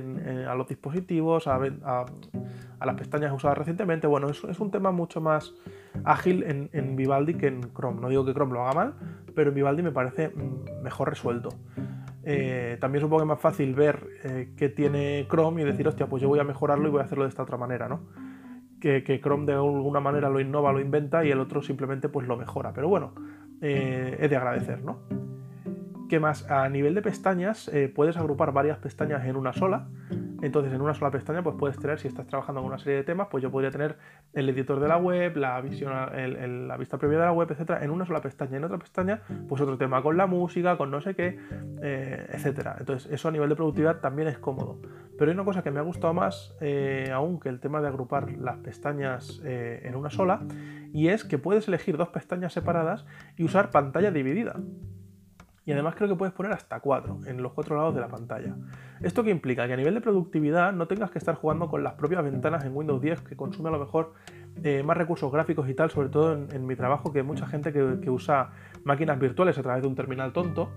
a 0.49 0.55
los 0.55 0.69
dispositivos, 0.69 1.47
a, 1.47 1.59
las 1.59 2.95
pestañas 2.97 3.33
usadas 3.33 3.59
recientemente. 3.59 4.07
Bueno, 4.07 4.29
es 4.31 4.61
un 4.61 4.71
tema 4.71 4.91
mucho 4.91 5.21
más 5.21 5.53
ágil 6.05 6.71
en, 6.73 6.97
Vivaldi 6.97 7.35
que 7.35 7.49
en 7.49 7.61
Chrome. 7.75 8.01
No 8.01 8.09
digo 8.09 8.25
que 8.25 8.33
Chrome 8.33 8.55
lo 8.55 8.63
haga 8.63 8.73
mal, 8.73 8.95
pero 9.39 9.51
en 9.51 9.55
Vivaldi 9.55 9.85
me 9.85 9.93
parece 9.93 10.31
mm, 10.31 10.83
mejor 10.83 11.11
resuelto. 11.11 11.51
Eh, 12.25 12.77
también 12.81 13.03
es 13.03 13.05
un 13.05 13.11
poco 13.11 13.25
más 13.25 13.39
fácil 13.39 13.73
ver 13.73 14.05
eh, 14.25 14.49
qué 14.57 14.69
tiene 14.69 15.29
Chrome 15.31 15.63
y 15.63 15.65
decir, 15.65 15.87
hostia, 15.87 16.09
pues 16.09 16.21
yo 16.21 16.29
voy 16.29 16.41
a 16.41 16.45
mejorarlo 16.45 16.89
y 16.89 16.91
voy 16.91 17.03
a 17.03 17.05
hacerlo 17.05 17.23
de 17.23 17.29
esta 17.29 17.45
otra 17.45 17.57
manera, 17.57 17.89
¿no? 17.89 18.01
Que, 18.81 19.21
Chrome 19.23 19.47
de 19.47 19.53
alguna 19.53 20.01
manera 20.01 20.29
lo 20.29 20.41
innova, 20.41 20.73
lo 20.73 20.81
inventa 20.81 21.25
y 21.25 21.31
el 21.31 21.39
otro 21.39 21.63
simplemente 21.63 22.09
pues 22.09 22.27
lo 22.27 22.37
mejora. 22.37 22.73
Pero 22.73 22.89
bueno, 22.89 23.13
eh, 23.63 24.17
es 24.19 24.29
de 24.29 24.37
agradecer, 24.37 24.83
¿no? 24.83 25.03
¿Qué 26.09 26.19
más? 26.19 26.51
A 26.51 26.69
nivel 26.69 26.97
de 26.97 27.03
pestañas, 27.03 27.69
eh, 27.69 27.89
puedes 27.95 28.17
agrupar 28.17 28.53
varias 28.53 28.79
pestañas 28.79 29.25
en 29.25 29.37
una 29.37 29.53
sola. 29.53 29.87
Entonces, 30.41 30.73
en 30.73 30.81
una 30.81 30.95
sola 30.95 31.11
pestaña, 31.11 31.43
pues 31.43 31.57
puedes 31.59 31.79
tener, 31.79 31.99
si 31.99 32.09
estás 32.09 32.27
trabajando 32.27 32.61
con 32.61 32.69
una 32.69 32.79
serie 32.79 32.97
de 32.97 33.05
temas, 33.05 33.29
pues 33.31 33.43
yo 33.43 33.51
podría 33.51 33.71
tener 33.71 33.97
el 34.33 34.49
editor 34.49 34.79
de 34.79 34.89
la 34.89 34.97
web, 34.97 35.37
la 35.37 35.61
visión, 35.61 35.93
la 35.93 36.77
vista 36.77 36.97
previa 36.99 37.19
de 37.19 37.25
la 37.25 37.33
web, 37.33 37.51
etcétera, 37.51 37.85
en 37.85 37.91
una 37.91 38.07
sola 38.07 38.21
pestaña. 38.21 38.57
En 38.57 38.65
otra 38.65 38.79
pestaña, 38.79 39.23
pues 39.49 39.61
otro 39.61 39.77
tema 39.77 40.03
con 40.03 40.17
la 40.17 40.27
música, 40.27 40.77
con 40.77 40.91
no 40.91 41.01
sé 41.01 41.15
qué, 41.15 41.39
eh, 41.83 42.27
etcétera. 42.33 42.77
Entonces, 42.79 43.11
eso 43.13 43.29
a 43.29 43.33
nivel 43.33 43.49
de 43.49 43.57
productividad 43.57 44.01
también 44.01 44.29
es 44.29 44.39
cómodo. 44.39 44.81
Pero 45.19 45.31
hay 45.31 45.35
una 45.35 45.45
cosa 45.45 45.63
que 45.63 45.73
me 45.73 45.81
ha 45.81 45.83
gustado 45.83 46.15
más, 46.15 46.55
eh, 46.61 47.11
aún 47.13 47.41
que 47.41 47.49
el 47.49 47.59
tema 47.59 47.81
de 47.81 47.89
agrupar 47.89 48.31
las 48.39 48.59
pestañas 48.59 49.43
eh, 49.45 49.83
en 49.85 49.97
una 49.97 50.11
sola, 50.11 50.47
y 50.93 51.09
es 51.09 51.25
que 51.25 51.39
puedes 51.39 51.67
elegir 51.67 51.97
dos 51.97 52.09
pestañas 52.11 52.53
separadas 52.53 53.05
y 53.37 53.45
usar 53.45 53.71
pantalla 53.71 54.13
dividida 54.13 54.55
y 55.69 55.73
además 55.73 55.97
creo 55.97 56.09
que 56.09 56.15
puedes 56.15 56.33
poner 56.33 56.53
hasta 56.53 56.81
cuatro 56.81 57.19
en 57.27 57.43
los 57.43 57.53
cuatro 57.53 57.77
lados 57.77 57.95
de 57.95 58.01
la 58.01 58.09
pantalla. 58.09 58.57
¿Esto 59.03 59.23
qué 59.23 59.29
implica? 59.29 59.67
Que 59.67 59.75
a 59.75 59.77
nivel 59.77 59.93
de 59.93 60.01
productividad 60.01 60.73
no 60.73 60.89
tengas 60.89 61.11
que 61.11 61.19
estar 61.19 61.35
jugando 61.35 61.69
con 61.69 61.85
las 61.85 61.93
propias 61.93 62.25
ventanas 62.25 62.65
en 62.65 62.75
Windows 62.75 63.03
10 63.03 63.21
que 63.21 63.37
consume 63.37 63.69
a 63.69 63.73
lo 63.73 63.79
mejor 63.79 64.15
eh, 64.65 64.83
más 64.83 64.97
recursos 64.97 65.31
gráficos 65.31 65.69
y 65.69 65.75
tal, 65.75 65.91
sobre 65.91 66.09
todo 66.09 66.33
en, 66.33 66.67
mi 66.67 66.75
trabajo 66.75 67.13
que 67.13 67.23
mucha 67.23 67.47
gente 67.47 67.71
que, 67.71 68.09
usa 68.09 68.53
máquinas 68.85 69.19
virtuales 69.19 69.59
a 69.59 69.63
través 69.63 69.83
de 69.83 69.89
un 69.89 69.95
terminal 69.95 70.33
tonto 70.33 70.71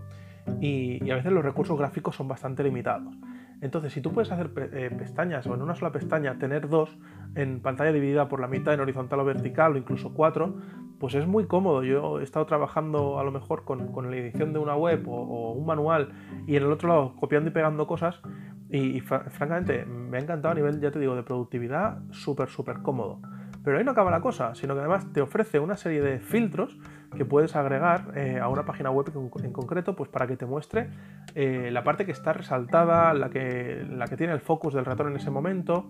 y, 0.60 1.10
a 1.10 1.16
veces 1.16 1.32
los 1.32 1.46
recursos 1.46 1.80
gráficos 1.80 2.18
son 2.18 2.28
bastante 2.28 2.62
limitados. 2.62 3.16
Entonces, 3.62 3.94
si 3.94 4.02
tú 4.02 4.12
puedes 4.12 4.30
hacer 4.30 4.52
eh, 4.74 4.94
pestañas 4.98 5.48
o 5.48 5.54
en 5.54 5.62
una 5.62 5.74
sola 5.74 5.94
pestaña 5.94 6.38
tener 6.38 6.68
dos 6.68 6.98
en 7.36 7.62
pantalla 7.62 7.94
dividida 7.94 8.28
por 8.28 8.42
la 8.42 8.50
mitad 8.50 8.74
en 8.74 8.82
horizontal 8.82 9.22
o 9.22 9.24
vertical 9.24 9.72
o 9.72 9.78
incluso 9.78 10.14
cuatro, 10.14 10.58
pues 11.02 11.16
es 11.16 11.26
muy 11.26 11.48
cómodo. 11.48 11.84
Yo 11.84 12.20
he 12.20 12.24
estado 12.24 12.46
trabajando 12.46 13.20
a 13.20 13.24
lo 13.24 13.32
mejor 13.32 13.66
con, 13.66 14.12
la 14.12 14.16
edición 14.16 14.54
de 14.54 14.60
una 14.60 14.76
web 14.76 15.04
o, 15.08 15.52
un 15.52 15.66
manual 15.66 16.10
y 16.46 16.56
en 16.56 16.64
el 16.64 16.72
otro 16.72 16.90
lado 16.90 17.16
copiando 17.20 17.50
y 17.50 17.54
pegando 17.54 17.88
cosas 17.88 18.22
y, 18.70 19.00
francamente 19.02 19.84
me 19.86 20.18
ha 20.18 20.22
encantado 20.22 20.52
a 20.52 20.56
nivel, 20.56 20.80
ya 20.80 20.92
te 20.92 21.00
digo, 21.00 21.16
de 21.16 21.24
productividad 21.24 21.98
súper, 22.12 22.50
súper 22.50 22.84
cómodo. 22.84 23.20
Pero 23.64 23.80
ahí 23.80 23.84
no 23.84 23.92
acaba 23.92 24.12
la 24.12 24.22
cosa, 24.22 24.54
sino 24.54 24.76
que 24.76 24.82
además 24.82 25.12
te 25.12 25.22
ofrece 25.22 25.60
una 25.60 25.76
serie 25.76 26.02
de 26.02 26.20
filtros 26.20 26.78
que 27.18 27.26
puedes 27.26 27.56
agregar 27.56 28.12
eh, 28.16 28.40
a 28.40 28.48
una 28.48 28.66
página 28.66 28.92
web 28.92 29.12
en, 29.44 29.52
concreto 29.52 29.96
pues 29.96 30.10
para 30.10 30.28
que 30.28 30.38
te 30.38 30.46
muestre 30.46 30.92
eh, 31.34 31.70
la 31.72 31.84
parte 31.84 32.06
que 32.06 32.12
está 32.12 32.32
resaltada, 32.32 33.14
la 33.16 33.32
que, 33.32 33.86
la 33.90 34.06
que 34.06 34.18
tiene 34.18 34.34
el 34.34 34.40
focus 34.40 34.76
del 34.76 34.86
ratón 34.86 35.08
en 35.08 35.16
ese 35.16 35.32
momento 35.32 35.90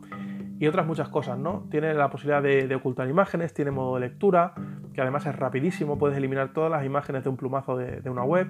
y 0.62 0.68
otras 0.68 0.86
muchas 0.86 1.10
cosas, 1.10 1.40
¿no? 1.40 1.66
Tiene 1.72 1.96
la 1.96 2.12
posibilidad 2.12 2.44
de, 2.44 2.76
ocultar 2.76 3.10
imágenes, 3.10 3.52
tiene 3.52 3.72
modo 3.72 3.96
de 3.96 4.02
lectura, 4.02 4.54
que 4.94 5.02
además 5.02 5.26
es 5.26 5.36
rapidísimo, 5.36 5.98
puedes 5.98 6.16
eliminar 6.16 6.54
todas 6.54 6.70
las 6.70 6.86
imágenes 6.86 7.24
de 7.24 7.32
un 7.32 7.36
plumazo 7.36 7.76
de, 7.76 8.08
una 8.08 8.24
web 8.24 8.48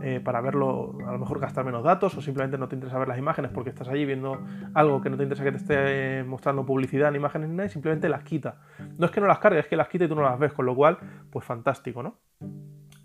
eh, 0.00 0.20
para 0.20 0.40
verlo, 0.42 0.96
a 1.04 1.10
lo 1.10 1.18
mejor 1.18 1.40
gastar 1.40 1.64
menos 1.64 1.82
datos 1.82 2.16
o 2.16 2.22
simplemente 2.22 2.56
no 2.56 2.68
te 2.68 2.76
interesa 2.76 3.00
ver 3.00 3.08
las 3.08 3.18
imágenes 3.18 3.50
porque 3.50 3.70
estás 3.70 3.88
allí 3.88 4.04
viendo 4.04 4.40
algo 4.74 5.00
que 5.00 5.10
no 5.10 5.16
te 5.16 5.24
interesa 5.24 5.42
que 5.42 5.50
te 5.50 5.56
esté 5.56 6.22
mostrando 6.22 6.64
publicidad 6.64 7.08
en 7.08 7.16
imágenes 7.16 7.48
ni 7.48 7.56
nada 7.56 7.66
y 7.66 7.70
simplemente 7.70 8.08
las 8.08 8.22
quita. 8.22 8.60
No 8.96 9.06
es 9.06 9.10
que 9.10 9.20
no 9.20 9.26
las 9.26 9.40
cargue, 9.40 9.58
es 9.58 9.66
que 9.66 9.74
las 9.74 9.88
quita 9.88 10.04
y 10.04 10.08
tú 10.08 10.14
no 10.14 10.22
las 10.22 10.38
ves, 10.38 10.52
con 10.52 10.66
lo 10.66 10.76
cual, 10.76 10.98
pues 11.32 11.44
fantástico, 11.44 12.00
¿no? 12.00 12.20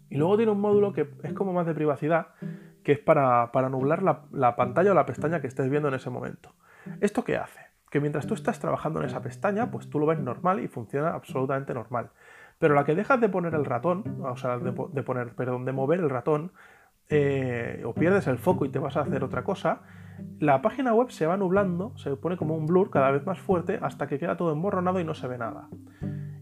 Y 0.07 0.17
luego 0.17 0.37
tiene 0.37 0.51
un 0.51 0.61
módulo 0.61 0.93
que 0.93 1.09
es 1.23 1.33
como 1.33 1.51
más 1.51 1.65
de 1.65 1.73
privacidad, 1.73 2.27
que 2.83 2.91
es 2.91 2.99
para, 2.99 3.49
nublar 3.71 4.03
la, 4.03 4.25
la 4.31 4.55
pantalla 4.55 4.91
o 4.91 4.93
la 4.93 5.07
pestaña 5.07 5.41
que 5.41 5.47
estés 5.47 5.67
viendo 5.67 5.87
en 5.87 5.95
ese 5.95 6.11
momento. 6.11 6.53
¿Esto 7.01 7.23
qué 7.23 7.37
hace? 7.37 7.74
Que 7.89 7.99
mientras 7.99 8.27
tú 8.27 8.33
estás 8.33 8.59
trabajando 8.59 8.99
en 8.99 9.07
esa 9.07 9.21
pestaña, 9.21 9.71
pues 9.71 9.89
tú 9.89 9.99
lo 9.99 10.05
ves 10.05 10.19
normal 10.19 10.59
y 10.59 10.67
funciona 10.67 11.09
absolutamente 11.09 11.73
normal. 11.73 12.09
Pero 12.59 12.73
la 12.73 12.85
que 12.85 12.95
dejas 12.95 13.19
de 13.21 13.29
poner 13.29 13.53
el 13.53 13.65
ratón, 13.65 14.21
o 14.23 14.35
sea, 14.37 14.57
de, 14.57 14.71
poner, 14.71 15.35
perdón, 15.35 15.65
de 15.65 15.71
mover 15.71 15.99
el 15.99 16.09
ratón, 16.09 16.51
eh, 17.09 17.83
o 17.85 17.93
pierdes 17.93 18.27
el 18.27 18.37
foco 18.37 18.65
y 18.65 18.69
te 18.69 18.79
vas 18.79 18.97
a 18.97 19.01
hacer 19.01 19.23
otra 19.23 19.43
cosa, 19.43 19.81
la 20.39 20.61
página 20.61 20.93
web 20.93 21.11
se 21.11 21.25
va 21.25 21.37
nublando, 21.37 21.95
se 21.97 22.15
pone 22.15 22.37
como 22.37 22.55
un 22.55 22.65
blur 22.65 22.89
cada 22.89 23.11
vez 23.11 23.25
más 23.25 23.39
fuerte 23.39 23.79
hasta 23.81 24.07
que 24.07 24.17
queda 24.17 24.37
todo 24.37 24.53
emborronado 24.53 24.99
y 24.99 25.03
no 25.03 25.13
se 25.13 25.27
ve 25.27 25.37
nada. 25.37 25.67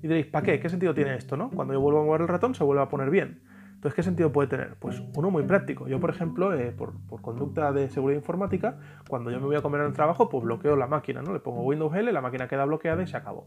Y 0.02 0.08
diréis, 0.08 0.28
¿para 0.28 0.46
qué? 0.46 0.60
¿Qué 0.60 0.70
sentido 0.70 0.94
tiene 0.94 1.16
esto? 1.16 1.38
¿no? 1.38 1.50
Cuando 1.50 1.74
yo 1.74 1.82
vuelvo 1.82 2.02
a 2.02 2.06
mover 2.06 2.22
el 2.22 2.28
ratón 2.28 2.56
se 2.56 2.64
vuelve 2.64 2.84
a 2.84 2.90
poner 2.90 3.10
bien. 3.10 3.42
Entonces, 3.84 3.98
¿qué 3.98 4.04
sentido 4.04 4.32
puede 4.32 4.48
tener? 4.48 4.76
Pues 4.80 5.04
uno 5.14 5.30
muy 5.30 5.44
práctico. 5.44 5.90
Yo, 5.90 6.00
por 6.00 6.10
ejemplo, 6.10 6.58
eh, 6.58 6.72
por, 6.72 6.94
conducta 7.22 7.74
de 7.74 7.90
seguridad 7.90 8.18
informática, 8.18 8.78
cuando 9.10 9.30
yo 9.30 9.42
me 9.42 9.46
voy 9.46 9.58
a 9.58 9.62
comer 9.62 9.82
en 9.82 9.88
el 9.88 9.94
trabajo, 9.94 10.30
pues 10.30 10.42
bloqueo 10.46 10.78
la 10.78 10.88
máquina, 10.88 11.22
¿no? 11.22 11.34
Le 11.34 11.42
pongo 11.42 11.64
Windows 11.64 11.94
L, 11.94 12.10
la 12.14 12.22
máquina 12.22 12.48
queda 12.48 12.64
bloqueada 12.64 13.04
y 13.04 13.08
se 13.08 13.18
acabó. 13.18 13.46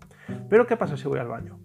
Pero, 0.50 0.66
¿qué 0.66 0.76
pasa 0.76 0.98
si 0.98 1.08
voy 1.08 1.20
al 1.20 1.28
baño? 1.28 1.58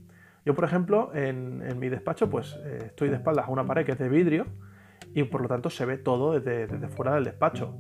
Yo, 0.46 0.56
por 0.56 0.64
ejemplo, 0.64 1.14
en, 1.14 1.78
mi 1.80 1.90
despacho, 1.90 2.30
pues 2.30 2.58
eh, 2.64 2.84
estoy 2.86 3.10
de 3.10 3.16
espaldas 3.16 3.50
a 3.50 3.52
una 3.52 3.66
pared 3.66 3.86
que 3.86 3.92
es 3.92 4.00
de 4.00 4.08
vidrio 4.08 4.46
y 5.14 5.24
por 5.24 5.42
lo 5.42 5.50
tanto 5.50 5.70
se 5.70 5.86
ve 5.86 5.98
todo 5.98 6.40
desde, 6.40 6.88
fuera 6.88 7.16
del 7.16 7.26
despacho. 7.26 7.76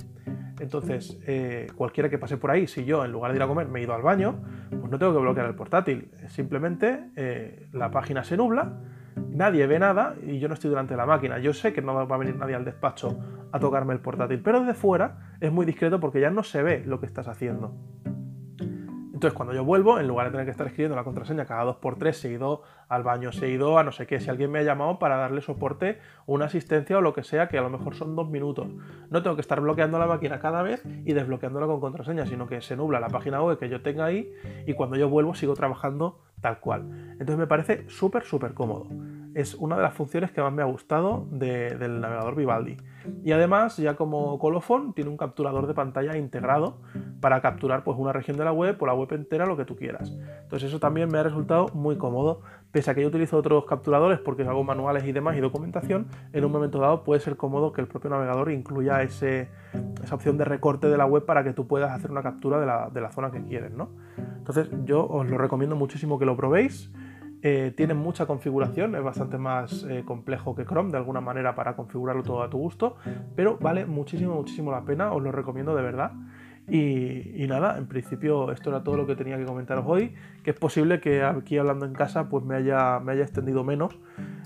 Entonces, 0.59 1.17
eh, 1.25 1.67
cualquiera 1.73 2.09
que 2.09 2.17
pase 2.17 2.35
por 2.35 2.51
ahí, 2.51 2.67
si 2.67 2.83
yo 2.83 3.05
en 3.05 3.13
lugar 3.13 3.31
de 3.31 3.37
ir 3.37 3.43
a 3.43 3.47
comer 3.47 3.69
me 3.69 3.79
he 3.79 3.83
ido 3.83 3.93
al 3.93 4.01
baño, 4.01 4.41
pues 4.69 4.91
no 4.91 4.99
tengo 4.99 5.13
que 5.13 5.19
bloquear 5.19 5.45
el 5.45 5.55
portátil. 5.55 6.11
Simplemente 6.27 7.69
la 7.71 7.91
página 7.91 8.25
se 8.25 8.35
nubla 8.35 8.73
nadie 9.15 9.67
ve 9.67 9.79
nada 9.79 10.15
y 10.25 10.39
yo 10.39 10.47
no 10.47 10.53
estoy 10.53 10.69
delante 10.69 10.93
de 10.93 10.97
la 10.97 11.05
máquina. 11.05 11.39
Yo 11.39 11.53
sé 11.53 11.73
que 11.73 11.81
no 11.81 11.93
va 11.93 12.15
a 12.15 12.17
venir 12.17 12.35
nadie 12.35 12.55
al 12.55 12.65
despacho 12.65 13.19
a 13.51 13.59
tocarme 13.59 13.93
el 13.93 13.99
portátil, 13.99 14.41
pero 14.41 14.59
desde 14.61 14.73
fuera 14.73 15.35
es 15.39 15.51
muy 15.51 15.65
discreto 15.65 15.99
porque 15.99 16.21
ya 16.21 16.29
no 16.29 16.43
se 16.43 16.63
ve 16.63 16.83
lo 16.85 16.99
que 16.99 17.05
estás 17.05 17.27
haciendo. 17.27 17.75
Entonces, 19.21 19.37
cuando 19.37 19.53
yo 19.53 19.63
vuelvo, 19.63 19.99
en 19.99 20.07
lugar 20.07 20.25
de 20.25 20.31
tener 20.31 20.45
que 20.47 20.51
estar 20.51 20.65
escribiendo 20.65 20.95
la 20.95 21.03
contraseña 21.03 21.45
cada 21.45 21.63
dos 21.63 21.75
por 21.75 21.95
tres, 21.99 22.17
seguido 22.17 22.63
al 22.87 23.03
baño, 23.03 23.31
seguido 23.31 23.77
a 23.77 23.83
no 23.83 23.91
sé 23.91 24.07
qué, 24.07 24.19
si 24.19 24.31
alguien 24.31 24.49
me 24.49 24.57
ha 24.57 24.63
llamado 24.63 24.97
para 24.97 25.15
darle 25.15 25.41
soporte, 25.41 25.99
una 26.25 26.45
asistencia 26.45 26.97
o 26.97 27.01
lo 27.01 27.13
que 27.13 27.21
sea, 27.21 27.47
que 27.47 27.59
a 27.59 27.61
lo 27.61 27.69
mejor 27.69 27.93
son 27.93 28.15
dos 28.15 28.31
minutos. 28.31 28.69
No 29.11 29.21
tengo 29.21 29.35
que 29.35 29.41
estar 29.41 29.61
bloqueando 29.61 29.99
la 29.99 30.07
máquina 30.07 30.39
cada 30.39 30.63
vez 30.63 30.81
y 31.05 31.13
desbloqueándola 31.13 31.67
con 31.67 31.79
contraseña, 31.79 32.25
sino 32.25 32.47
que 32.47 32.61
se 32.61 32.75
nubla 32.75 32.99
la 32.99 33.09
página 33.09 33.43
web 33.43 33.59
que 33.59 33.69
yo 33.69 33.83
tenga 33.83 34.05
ahí 34.05 34.33
y 34.65 34.73
cuando 34.73 34.95
yo 34.95 35.07
vuelvo 35.07 35.35
sigo 35.35 35.53
trabajando 35.53 36.21
tal 36.41 36.59
cual. 36.59 36.89
Entonces 37.11 37.37
me 37.37 37.45
parece 37.45 37.87
súper, 37.89 38.23
súper 38.23 38.55
cómodo 38.55 38.87
es 39.33 39.55
una 39.55 39.75
de 39.75 39.83
las 39.83 39.93
funciones 39.93 40.31
que 40.31 40.41
más 40.41 40.51
me 40.51 40.61
ha 40.61 40.65
gustado 40.65 41.27
del 41.31 42.01
navegador 42.01 42.35
Vivaldi. 42.35 42.77
Y 43.23 43.31
además, 43.31 43.77
ya 43.77 43.95
como 43.95 44.37
colofón, 44.39 44.93
tiene 44.93 45.09
un 45.09 45.17
capturador 45.17 45.67
de 45.67 45.73
pantalla 45.73 46.17
integrado 46.17 46.77
para 47.19 47.41
capturar 47.41 47.83
pues, 47.83 47.97
una 47.97 48.13
región 48.13 48.37
de 48.37 48.45
la 48.45 48.51
web 48.51 48.77
o 48.79 48.85
la 48.85 48.93
web 48.93 49.11
entera, 49.13 49.45
lo 49.45 49.57
que 49.57 49.65
tú 49.65 49.75
quieras. 49.75 50.13
Entonces 50.43 50.69
eso 50.69 50.79
también 50.79 51.09
me 51.09 51.17
ha 51.17 51.23
resultado 51.23 51.67
muy 51.73 51.97
cómodo. 51.97 52.41
Pese 52.71 52.91
a 52.91 52.95
que 52.95 53.01
yo 53.01 53.09
utilizo 53.09 53.37
otros 53.37 53.65
capturadores 53.65 54.19
porque 54.19 54.43
hago 54.43 54.63
manuales 54.63 55.03
y 55.05 55.11
demás 55.11 55.35
y 55.37 55.41
documentación, 55.41 56.07
en 56.31 56.45
un 56.45 56.51
momento 56.51 56.79
dado 56.79 57.03
puede 57.03 57.19
ser 57.19 57.35
cómodo 57.35 57.73
que 57.73 57.81
el 57.81 57.87
propio 57.87 58.09
navegador 58.09 58.51
incluya 58.51 59.01
esa 59.01 59.47
opción 60.11 60.37
de 60.37 60.45
recorte 60.45 60.87
de 60.87 60.97
la 60.97 61.05
web 61.05 61.25
para 61.25 61.43
que 61.43 61.53
tú 61.53 61.67
puedas 61.67 61.91
hacer 61.91 62.11
una 62.11 62.23
captura 62.23 62.59
de 62.59 62.65
la, 62.65 62.89
de 62.89 63.01
la 63.01 63.11
zona 63.11 63.31
que 63.31 63.43
quieres. 63.43 63.73
¿no? 63.73 63.89
Entonces 64.37 64.69
yo 64.85 65.05
os 65.05 65.29
lo 65.29 65.37
recomiendo 65.37 65.75
muchísimo 65.75 66.17
que 66.17 66.25
lo 66.25 66.37
probéis. 66.37 66.91
Eh, 67.43 67.73
tiene 67.75 67.95
mucha 67.95 68.27
configuración, 68.27 68.95
es 68.95 69.03
bastante 69.03 69.37
más 69.37 69.83
eh, 69.89 70.03
complejo 70.05 70.53
que 70.55 70.63
Chrome 70.63 70.91
de 70.91 70.97
alguna 70.97 71.21
manera 71.21 71.55
para 71.55 71.75
configurarlo 71.75 72.21
todo 72.21 72.43
a 72.43 72.49
tu 72.49 72.57
gusto, 72.57 72.97
pero 73.35 73.57
vale 73.59 73.85
muchísimo, 73.85 74.35
muchísimo 74.35 74.71
la 74.71 74.81
pena, 74.85 75.11
os 75.11 75.23
lo 75.23 75.31
recomiendo 75.31 75.75
de 75.75 75.81
verdad. 75.81 76.11
Y, 76.67 77.47
nada, 77.47 77.77
en 77.77 77.87
principio 77.87 78.51
esto 78.51 78.69
era 78.69 78.83
todo 78.83 78.95
lo 78.95 79.07
que 79.07 79.15
tenía 79.15 79.37
que 79.37 79.45
comentaros 79.45 79.83
hoy, 79.87 80.13
que 80.43 80.51
es 80.51 80.55
posible 80.57 81.01
que 81.01 81.23
aquí 81.23 81.57
hablando 81.57 81.85
en 81.85 81.93
casa 81.93 82.29
pues 82.29 82.45
me 82.45 82.55
haya, 82.55 82.99
me 82.99 83.13
haya 83.13 83.23
extendido 83.23 83.63
menos, 83.63 83.97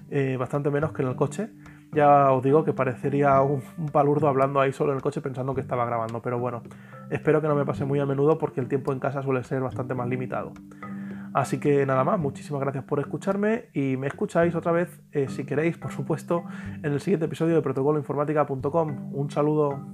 eh, 0.09 0.37
bastante 0.39 0.71
menos 0.71 0.91
que 0.91 1.01
en 1.01 1.09
el 1.09 1.15
coche. 1.15 1.49
Ya 1.91 2.31
os 2.31 2.43
digo 2.43 2.63
que 2.63 2.73
parecería 2.73 3.39
un, 3.41 3.61
palurdo 3.91 4.27
hablando 4.27 4.59
ahí 4.59 4.73
solo 4.73 4.91
en 4.91 4.97
el 4.97 5.01
coche 5.03 5.21
pensando 5.21 5.53
que 5.53 5.61
estaba 5.61 5.85
grabando, 5.85 6.21
pero 6.21 6.39
bueno, 6.39 6.63
espero 7.09 7.41
que 7.41 7.47
no 7.47 7.55
me 7.55 7.63
pase 7.63 7.85
muy 7.85 7.99
a 7.99 8.05
menudo 8.05 8.37
porque 8.37 8.59
el 8.59 8.67
tiempo 8.67 8.91
en 8.91 8.99
casa 8.99 9.21
suele 9.21 9.43
ser 9.43 9.61
bastante 9.61 9.93
más 9.93 10.07
limitado. 10.07 10.53
Así 11.35 11.59
que 11.59 11.85
nada 11.85 12.05
más, 12.05 12.17
muchísimas 12.17 12.61
gracias 12.61 12.85
por 12.85 13.01
escucharme 13.01 13.65
y 13.73 13.97
me 13.97 14.07
escucháis 14.07 14.55
otra 14.55 14.71
vez, 14.71 15.01
eh, 15.11 15.27
si 15.27 15.45
queréis, 15.45 15.77
por 15.77 15.91
supuesto, 15.91 16.45
en 16.81 16.93
el 16.93 17.01
siguiente 17.01 17.25
episodio 17.25 17.55
de 17.55 17.61
protocoloinformática.com. 17.61 19.13
Un 19.13 19.29
saludo. 19.29 19.85